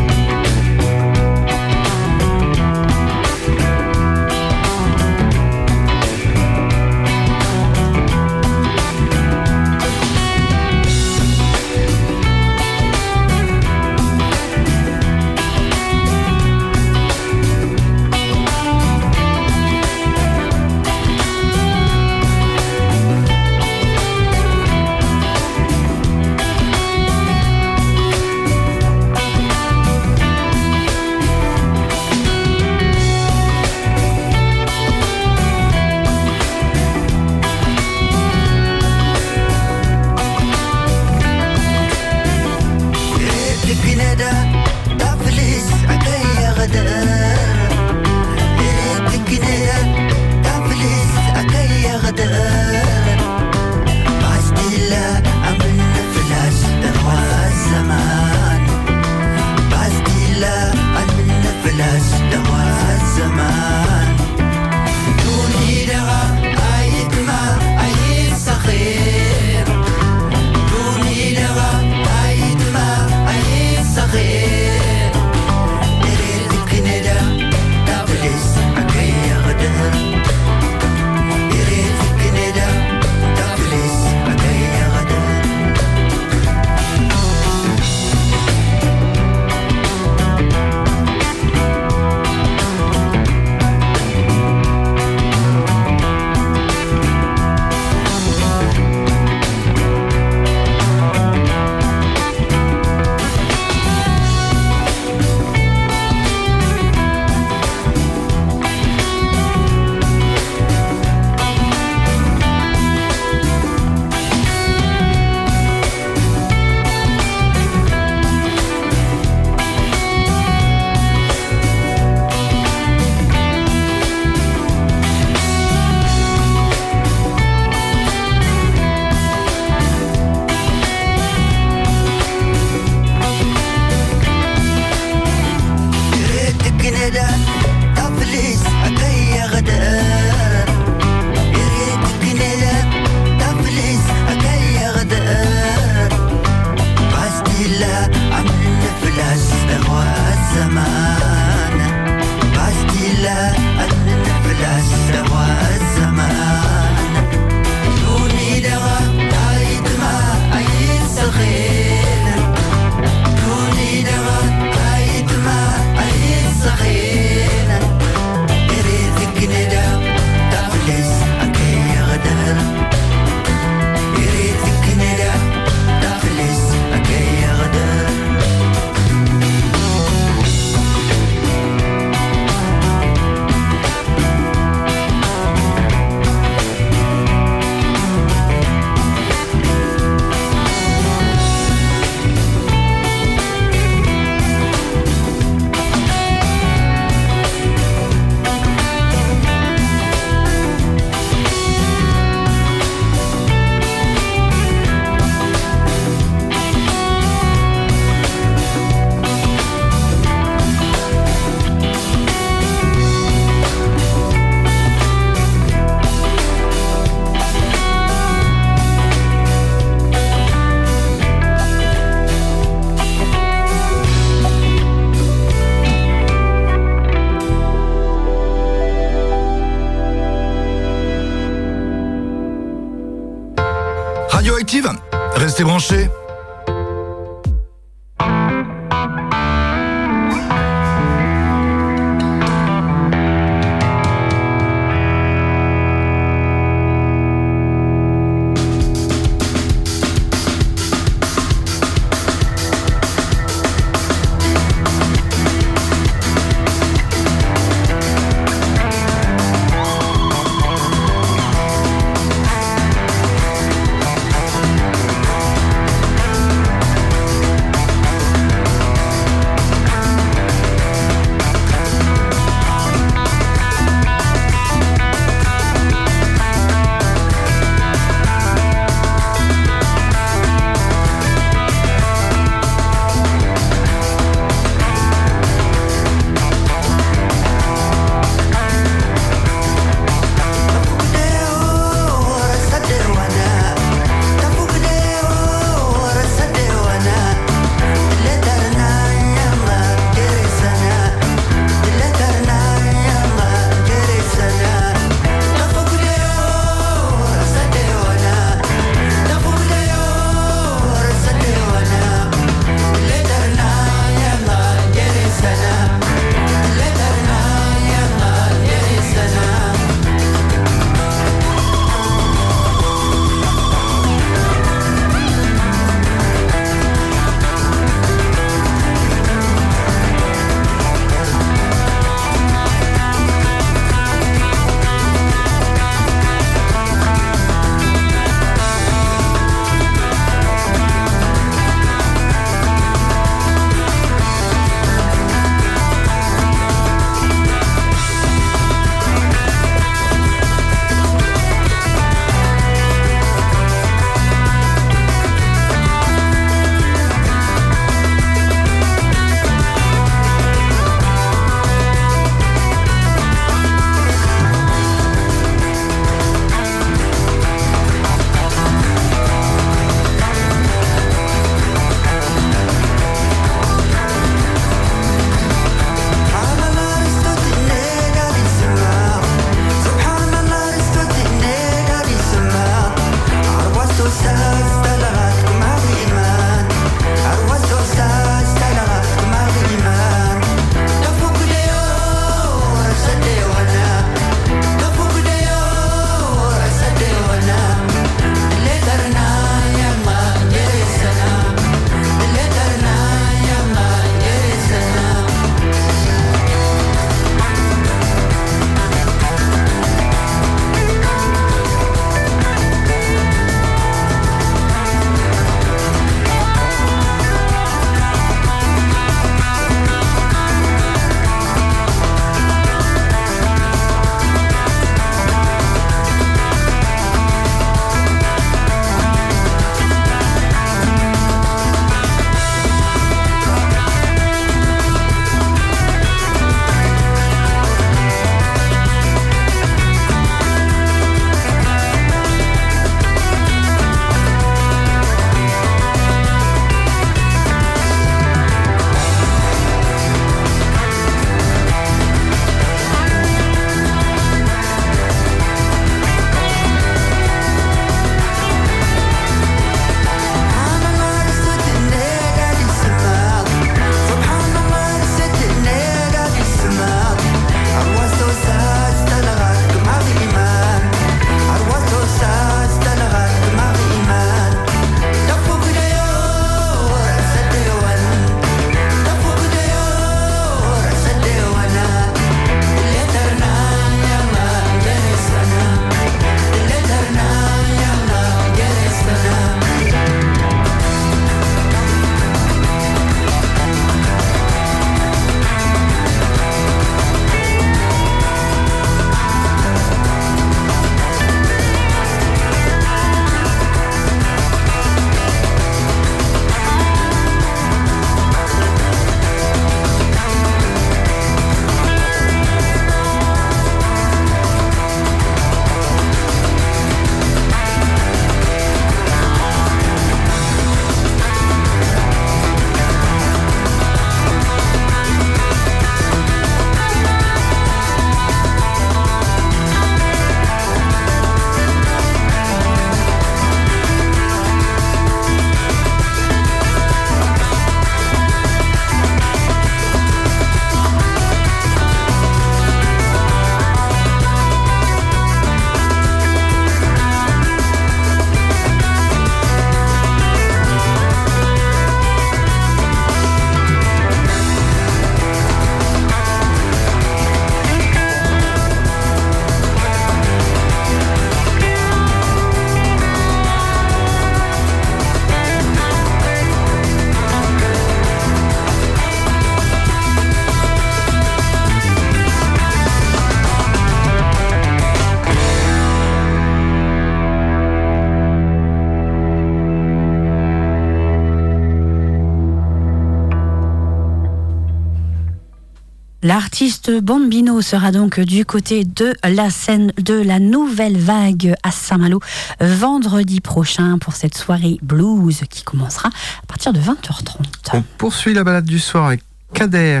L'artiste 586.26 586.90
Bambino 586.90 587.62
sera 587.62 587.92
donc 587.92 588.18
du 588.18 588.44
côté 588.44 588.84
de 588.84 589.14
la 589.22 589.48
scène 589.48 589.92
de 589.96 590.14
la 590.14 590.40
nouvelle 590.40 590.98
vague 590.98 591.54
à 591.62 591.70
Saint-Malo 591.70 592.18
vendredi 592.58 593.40
prochain 593.40 593.96
pour 593.98 594.16
cette 594.16 594.36
soirée 594.36 594.76
blues 594.82 595.42
qui 595.48 595.62
commencera 595.62 596.08
à 596.08 596.46
partir 596.48 596.72
de 596.72 596.80
20h30. 596.80 597.74
On 597.74 597.82
poursuit 597.96 598.34
la 598.34 598.42
balade 598.42 598.64
du 598.64 598.80
soir 598.80 599.06
avec 599.06 599.22
Kader 599.54 600.00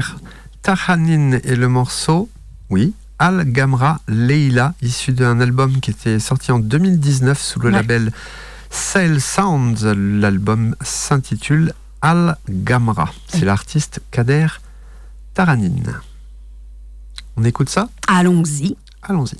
Tahanin 0.62 1.38
et 1.44 1.54
le 1.54 1.68
morceau, 1.68 2.28
oui, 2.70 2.92
Al 3.20 3.44
Gamra 3.44 4.00
Leila, 4.08 4.74
issu 4.82 5.12
d'un 5.12 5.38
album 5.38 5.78
qui 5.78 5.92
était 5.92 6.18
sorti 6.18 6.50
en 6.50 6.58
2019 6.58 7.40
sous 7.40 7.60
le 7.60 7.70
label 7.70 8.10
Sail 8.70 9.20
Sounds. 9.20 9.94
L'album 9.94 10.74
s'intitule 10.80 11.72
Al 12.02 12.36
Gamra. 12.48 13.12
C'est 13.28 13.44
l'artiste 13.44 14.00
Kader 14.10 14.48
Taranin. 15.34 16.00
On 17.36 17.44
écoute 17.44 17.68
ça? 17.68 17.88
Allons-y. 18.08 18.76
Allons-y. 19.02 19.36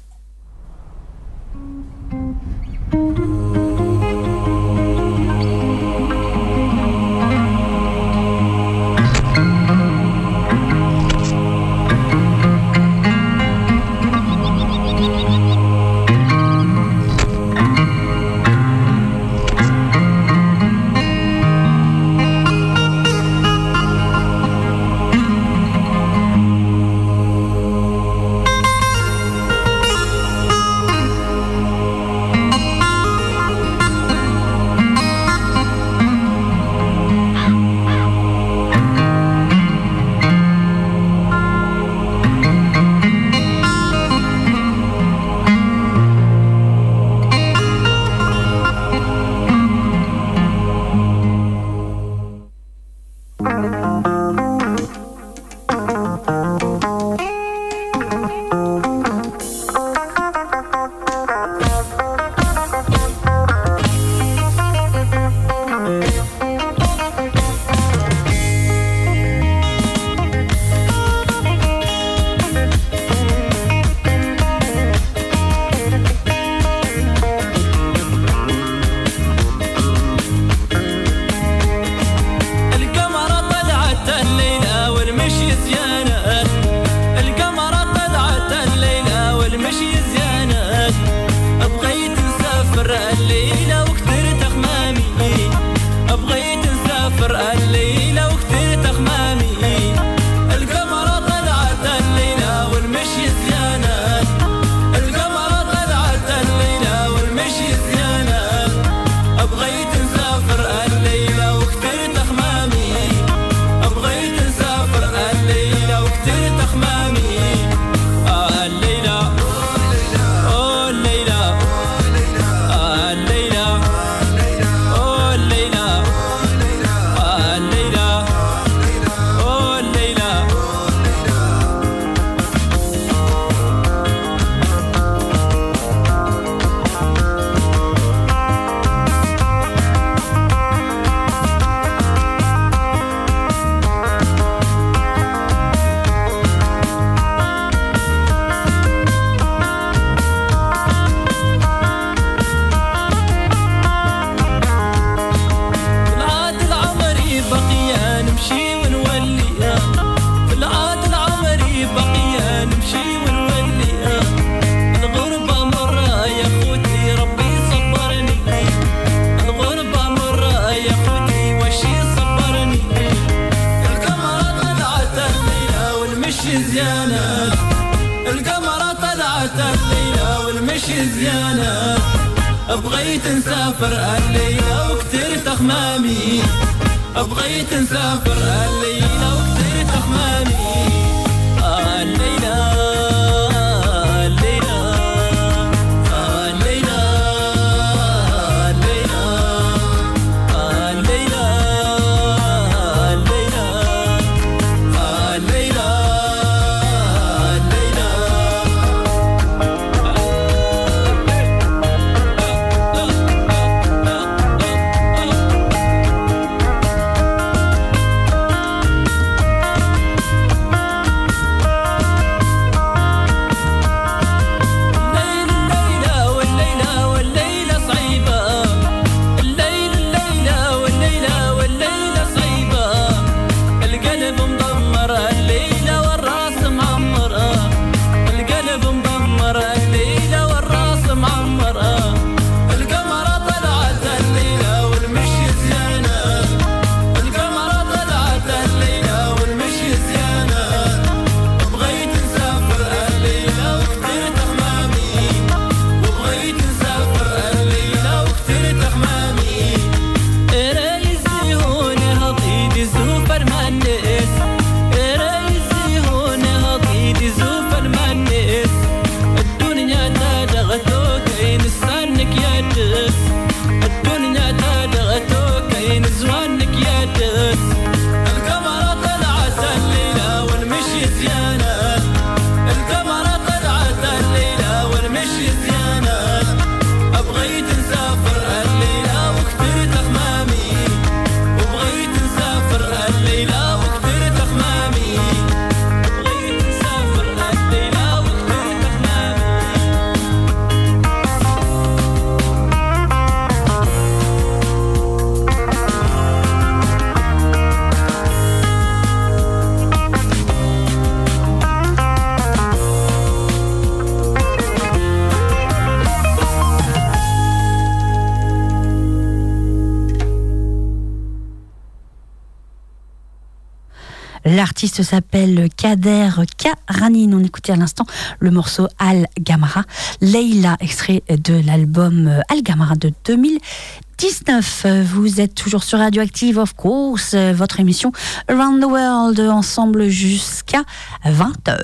L'artiste 324.77 325.05
s'appelle 325.05 325.71
Kader 325.75 326.29
Karanine. 326.59 327.35
On 327.35 327.43
écoutait 327.43 327.73
à 327.73 327.77
l'instant 327.77 328.05
le 328.41 328.51
morceau 328.51 328.89
Al 328.99 329.27
Gamara. 329.41 329.85
Leila, 330.21 330.77
extrait 330.81 331.23
de 331.31 331.55
l'album 331.65 332.43
Al 332.51 332.63
Gamara 332.63 332.95
de 332.95 333.11
2019. 333.25 334.87
Vous 335.15 335.41
êtes 335.41 335.55
toujours 335.55 335.83
sur 335.83 335.99
Radioactive, 335.99 336.59
of 336.59 336.75
course, 336.75 337.35
votre 337.35 337.81
émission 337.81 338.13
Around 338.51 338.83
the 338.83 338.85
World, 338.85 339.41
ensemble 339.41 340.11
jusqu'à 340.11 340.83
20h. 341.25 341.79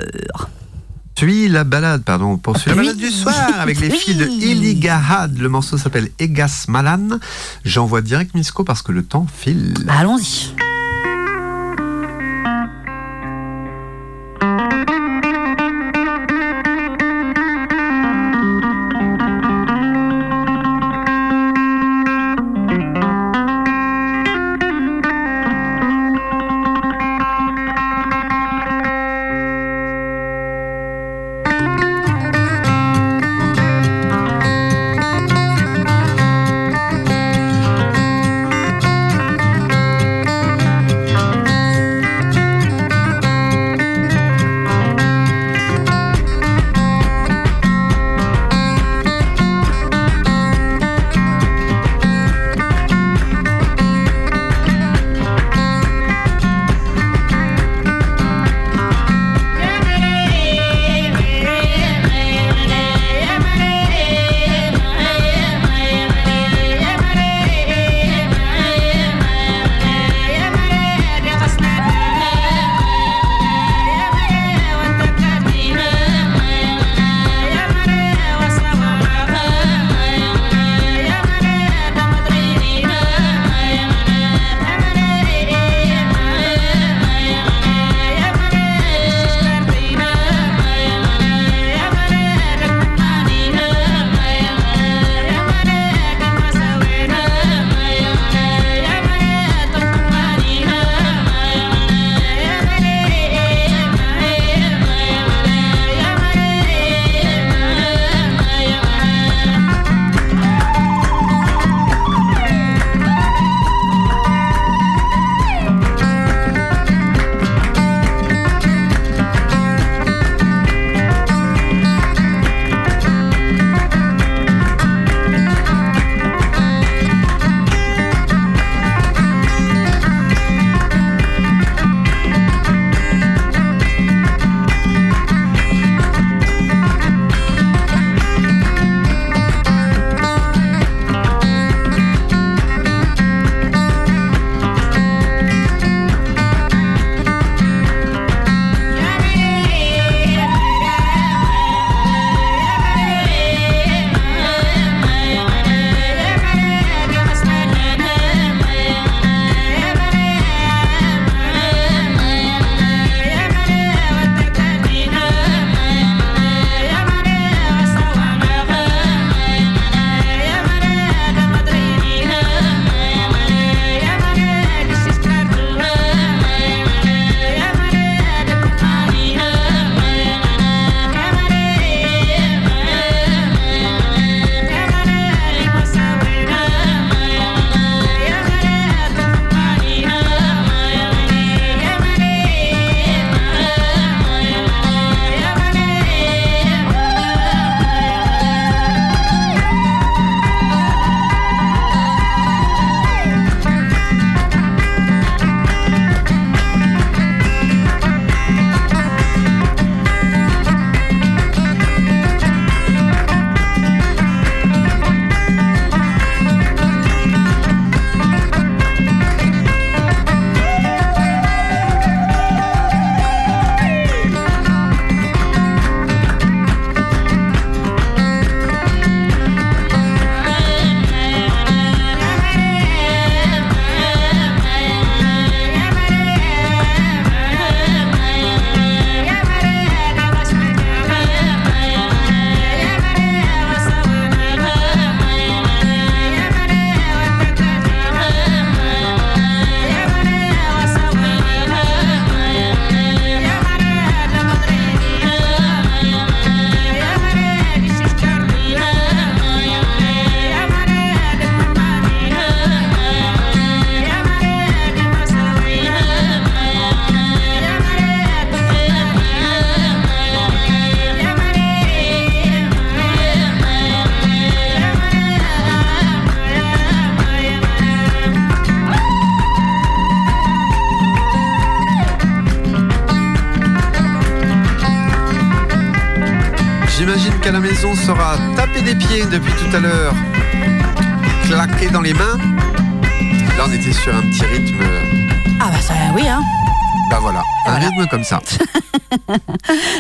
Suis 1.16 1.49
la 1.49 1.64
balade, 1.64 2.03
pardon, 2.03 2.36
poursuit 2.36 2.72
la 2.72 2.76
balade 2.76 2.99
du 2.99 3.09
soir 3.09 3.59
avec 3.59 3.80
les 3.80 3.88
filles 3.88 4.16
de 4.16 4.26
Iligahad. 4.26 5.38
Le 5.38 5.49
morceau 5.49 5.78
s'appelle 5.78 6.11
Egas 6.18 6.66
Malan. 6.68 7.09
J'envoie 7.64 8.03
direct 8.03 8.34
Misco 8.34 8.64
parce 8.64 8.82
que 8.82 8.93
le 8.93 9.03
temps 9.03 9.26
file. 9.34 9.72
Allons-y. 9.88 10.53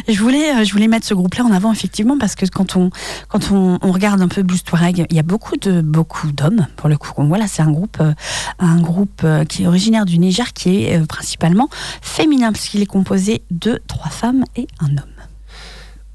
Je 0.08 0.18
voulais, 0.20 0.54
euh, 0.54 0.64
je 0.64 0.72
voulais 0.72 0.88
mettre 0.88 1.06
ce 1.06 1.14
groupe-là 1.14 1.44
en 1.44 1.52
avant 1.52 1.72
effectivement 1.72 2.18
parce 2.18 2.34
que 2.34 2.46
quand 2.46 2.76
on, 2.76 2.90
quand 3.28 3.50
on, 3.50 3.78
regarde 3.92 4.22
un 4.22 4.28
peu 4.28 4.42
Blues 4.42 4.62
Touareg, 4.62 5.06
il 5.10 5.16
y 5.16 5.20
a 5.20 5.22
beaucoup 5.22 5.56
de, 5.56 5.80
beaucoup 5.80 6.32
d'hommes 6.32 6.66
pour 6.76 6.88
le 6.88 6.96
coup. 6.96 7.12
Voilà, 7.18 7.46
c'est 7.46 7.62
un 7.62 7.70
groupe, 7.70 7.98
euh, 8.00 8.12
un 8.58 8.80
groupe 8.80 9.22
euh, 9.24 9.44
qui 9.44 9.64
est 9.64 9.66
originaire 9.66 10.06
du 10.06 10.18
Niger, 10.18 10.52
qui 10.52 10.84
est 10.84 11.06
principalement 11.06 11.68
féminin 12.00 12.52
parce 12.52 12.68
qu'il 12.68 12.80
est 12.82 12.86
composé 12.86 13.42
de 13.50 13.80
trois 13.86 14.10
femmes 14.10 14.44
et 14.56 14.66
un 14.80 14.90
homme. 14.90 15.12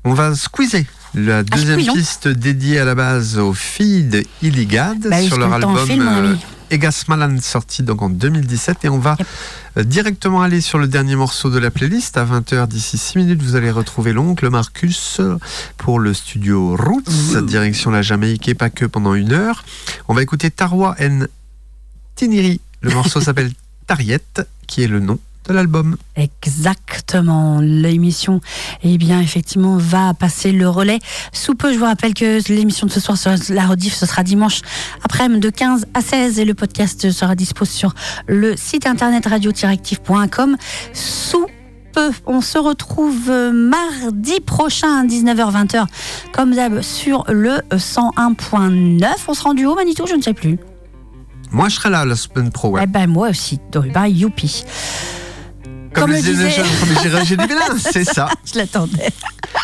On 0.04 0.14
va 0.14 0.36
squeezer 0.36 0.86
la 1.14 1.38
ah, 1.38 1.44
deuxième 1.44 1.80
piste 1.80 2.28
dédiée 2.28 2.80
à 2.80 2.86
la 2.86 2.96
base 2.96 3.38
aux 3.38 3.54
filles 3.54 4.04
de 4.04 4.24
Illigad 4.42 5.00
bah 5.10 5.22
sur 5.22 5.38
leur 5.38 5.52
album 5.54 6.38
Egas 6.70 7.06
Malan 7.08 7.38
sorti 7.42 7.84
donc 7.84 8.02
en 8.02 8.10
2017 8.10 8.86
et 8.86 8.90
on 8.90 9.00
va 9.00 9.16
directement 9.84 10.42
aller 10.42 10.62
sur 10.62 10.80
le 10.80 10.88
dernier 10.88 11.16
morceau 11.16 11.50
de 11.50 11.60
la 11.60 11.72
playlist. 11.72 12.18
À 12.18 12.26
20h 12.26 12.68
d'ici 12.68 12.98
6 12.98 13.18
minutes 13.18 13.42
vous 13.42 13.56
allez 13.56 13.72
retrouver 13.72 14.14
l'oncle 14.14 14.50
Marcus 14.50 15.22
pour 15.78 16.00
le 16.00 16.14
studio 16.14 16.76
Roots 16.76 17.42
direction 17.44 17.92
la 17.92 18.02
Jamaïque 18.02 18.48
et 18.48 18.54
pas 18.54 18.70
que 18.70 18.86
pendant 18.86 19.14
une 19.14 19.34
heure. 19.34 19.64
On 20.08 20.14
va 20.14 20.22
écouter 20.22 20.52
Tarwa 20.52 20.96
N. 21.00 21.28
Tiniri. 22.16 22.60
Le 22.82 22.92
morceau 22.92 23.22
s'appelle 23.22 23.52
Tariette 23.86 24.48
qui 24.68 24.84
est 24.84 24.88
le 24.88 25.00
nom 25.00 25.20
l'album. 25.54 25.98
Exactement. 26.16 27.60
L'émission, 27.62 28.42
eh 28.84 28.98
bien, 28.98 29.22
effectivement, 29.22 29.78
va 29.78 30.14
passer 30.14 30.52
le 30.52 30.68
relais. 30.68 31.00
Sous 31.32 31.56
peu, 31.56 31.74
je 31.74 31.80
vous 31.80 31.86
rappelle 31.86 32.14
que 32.14 32.40
l'émission 32.52 32.88
de 32.88 32.92
ce 32.92 33.00
soir, 33.00 33.18
la 33.50 33.66
rediff, 33.66 33.94
ce 33.94 34.06
sera 34.06 34.24
dimanche 34.24 34.62
après-midi 35.04 35.40
de 35.40 35.50
15 35.50 35.86
à 35.94 36.02
16 36.02 36.40
et 36.40 36.46
le 36.46 36.54
podcast 36.54 37.12
sera 37.12 37.36
disposé 37.36 37.72
sur 37.72 37.94
le 38.28 38.56
site 38.56 38.88
internet 38.88 39.26
radio-active.com. 39.26 40.58
Sous 40.94 41.46
peu, 41.94 42.12
on 42.26 42.42
se 42.42 42.58
retrouve 42.58 43.32
mardi 43.54 44.40
prochain, 44.40 45.06
19h-20h, 45.06 45.86
comme 46.32 46.54
d'hab, 46.54 46.82
sur 46.82 47.26
le 47.28 47.58
101.9. 47.72 49.06
On 49.28 49.34
sera 49.34 49.50
en 49.50 49.54
duo, 49.54 49.76
Manito, 49.76 50.06
je 50.08 50.16
ne 50.16 50.22
sais 50.22 50.34
plus. 50.34 50.60
Moi, 51.52 51.70
je 51.70 51.76
serai 51.76 51.90
là 51.90 52.06
la 52.06 52.16
semaine 52.16 52.52
pro. 52.52 52.70
Ouais. 52.70 52.82
Eh 52.84 52.88
ben, 52.88 53.08
moi 53.08 53.30
aussi. 53.30 53.60
Bah, 53.94 54.08
youpi. 54.08 54.64
Comme, 55.94 56.12
le 56.12 56.22
disait... 56.22 56.50
J'ai 56.50 57.38
c'est 57.80 58.04
ça. 58.04 58.30
Je 58.46 58.58
l'attendais. 58.58 59.10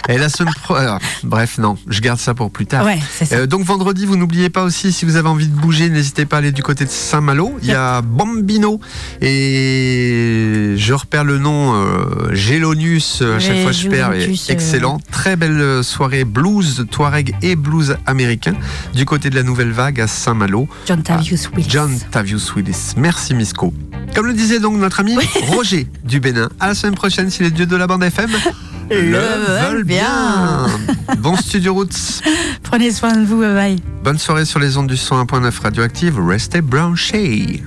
Et 0.09 0.17
la 0.17 0.30
semaine 0.30 0.53
pro... 0.61 0.76
bref, 1.24 1.57
non, 1.57 1.78
je 1.88 2.01
garde 2.01 2.19
ça 2.19 2.34
pour 2.34 2.51
plus 2.51 2.65
tard. 2.65 2.86
Ouais, 2.86 2.99
ça. 3.11 3.26
Euh, 3.36 3.45
donc 3.45 3.63
vendredi, 3.63 4.05
vous 4.05 4.17
n'oubliez 4.17 4.49
pas 4.49 4.63
aussi, 4.63 4.91
si 4.91 5.05
vous 5.05 5.15
avez 5.15 5.30
envie 5.30 5.47
de 5.47 5.55
bouger, 5.55 5.89
n'hésitez 5.89 6.26
pas 6.26 6.38
à 6.38 6.39
aller 6.39 6.51
du 6.51 6.63
côté 6.63 6.84
de 6.84 6.89
Saint-Malo. 6.89 7.57
Il 7.61 7.69
y 7.69 7.74
a 7.74 8.01
Bambino 8.01 8.82
et 9.21 10.74
je 10.76 10.93
repère 10.93 11.24
le 11.24 11.38
nom 11.38 11.74
euh, 11.74 12.34
Gélonius. 12.34 13.21
À 13.21 13.39
chaque 13.39 13.61
fois, 13.61 13.71
je 13.71 13.88
perds. 13.88 14.11
Euh, 14.13 14.36
excellent. 14.49 14.99
Très 15.11 15.36
belle 15.36 15.84
soirée 15.84 16.26
blues, 16.26 16.86
Touareg 16.91 17.36
et 17.41 17.55
blues 17.55 17.95
américain 18.05 18.53
du 18.93 19.05
côté 19.05 19.30
de 19.30 19.36
la 19.36 19.43
Nouvelle 19.43 19.71
Vague 19.71 20.01
à 20.01 20.07
Saint-Malo. 20.07 20.67
John 20.86 21.01
Tavius 21.01 21.49
Willis. 21.55 21.69
John 21.69 21.97
Tavius 22.11 22.53
Willis. 22.55 22.93
Merci, 22.97 23.34
Misco. 23.34 23.74
Comme 24.13 24.28
le 24.28 24.34
disait 24.34 24.59
donc 24.59 24.76
notre 24.78 24.99
ami 24.99 25.15
Roger 25.47 25.88
du 26.03 26.12
Bénin. 26.20 26.49
À 26.59 26.68
la 26.68 26.76
semaine 26.76 26.95
prochaine, 26.95 27.30
si 27.30 27.43
les 27.43 27.51
dieux 27.51 27.66
de 27.66 27.76
la 27.76 27.88
bande 27.88 28.03
FM 28.03 28.30
le, 28.89 29.20
veulent 29.61 29.84
bien. 29.84 30.68
bon 31.20 31.36
Studio 31.36 31.74
Roots. 31.74 32.22
Prenez 32.64 32.91
soin 32.91 33.14
de 33.14 33.26
vous, 33.26 33.39
bye 33.39 33.53
bye. 33.53 33.76
Bonne 34.03 34.18
soirée 34.18 34.45
sur 34.45 34.59
les 34.59 34.78
ondes 34.78 34.88
du 34.88 34.95
101.9 34.95 35.61
radioactive. 35.61 36.20
Restez 36.20 36.61
branchés. 36.61 37.64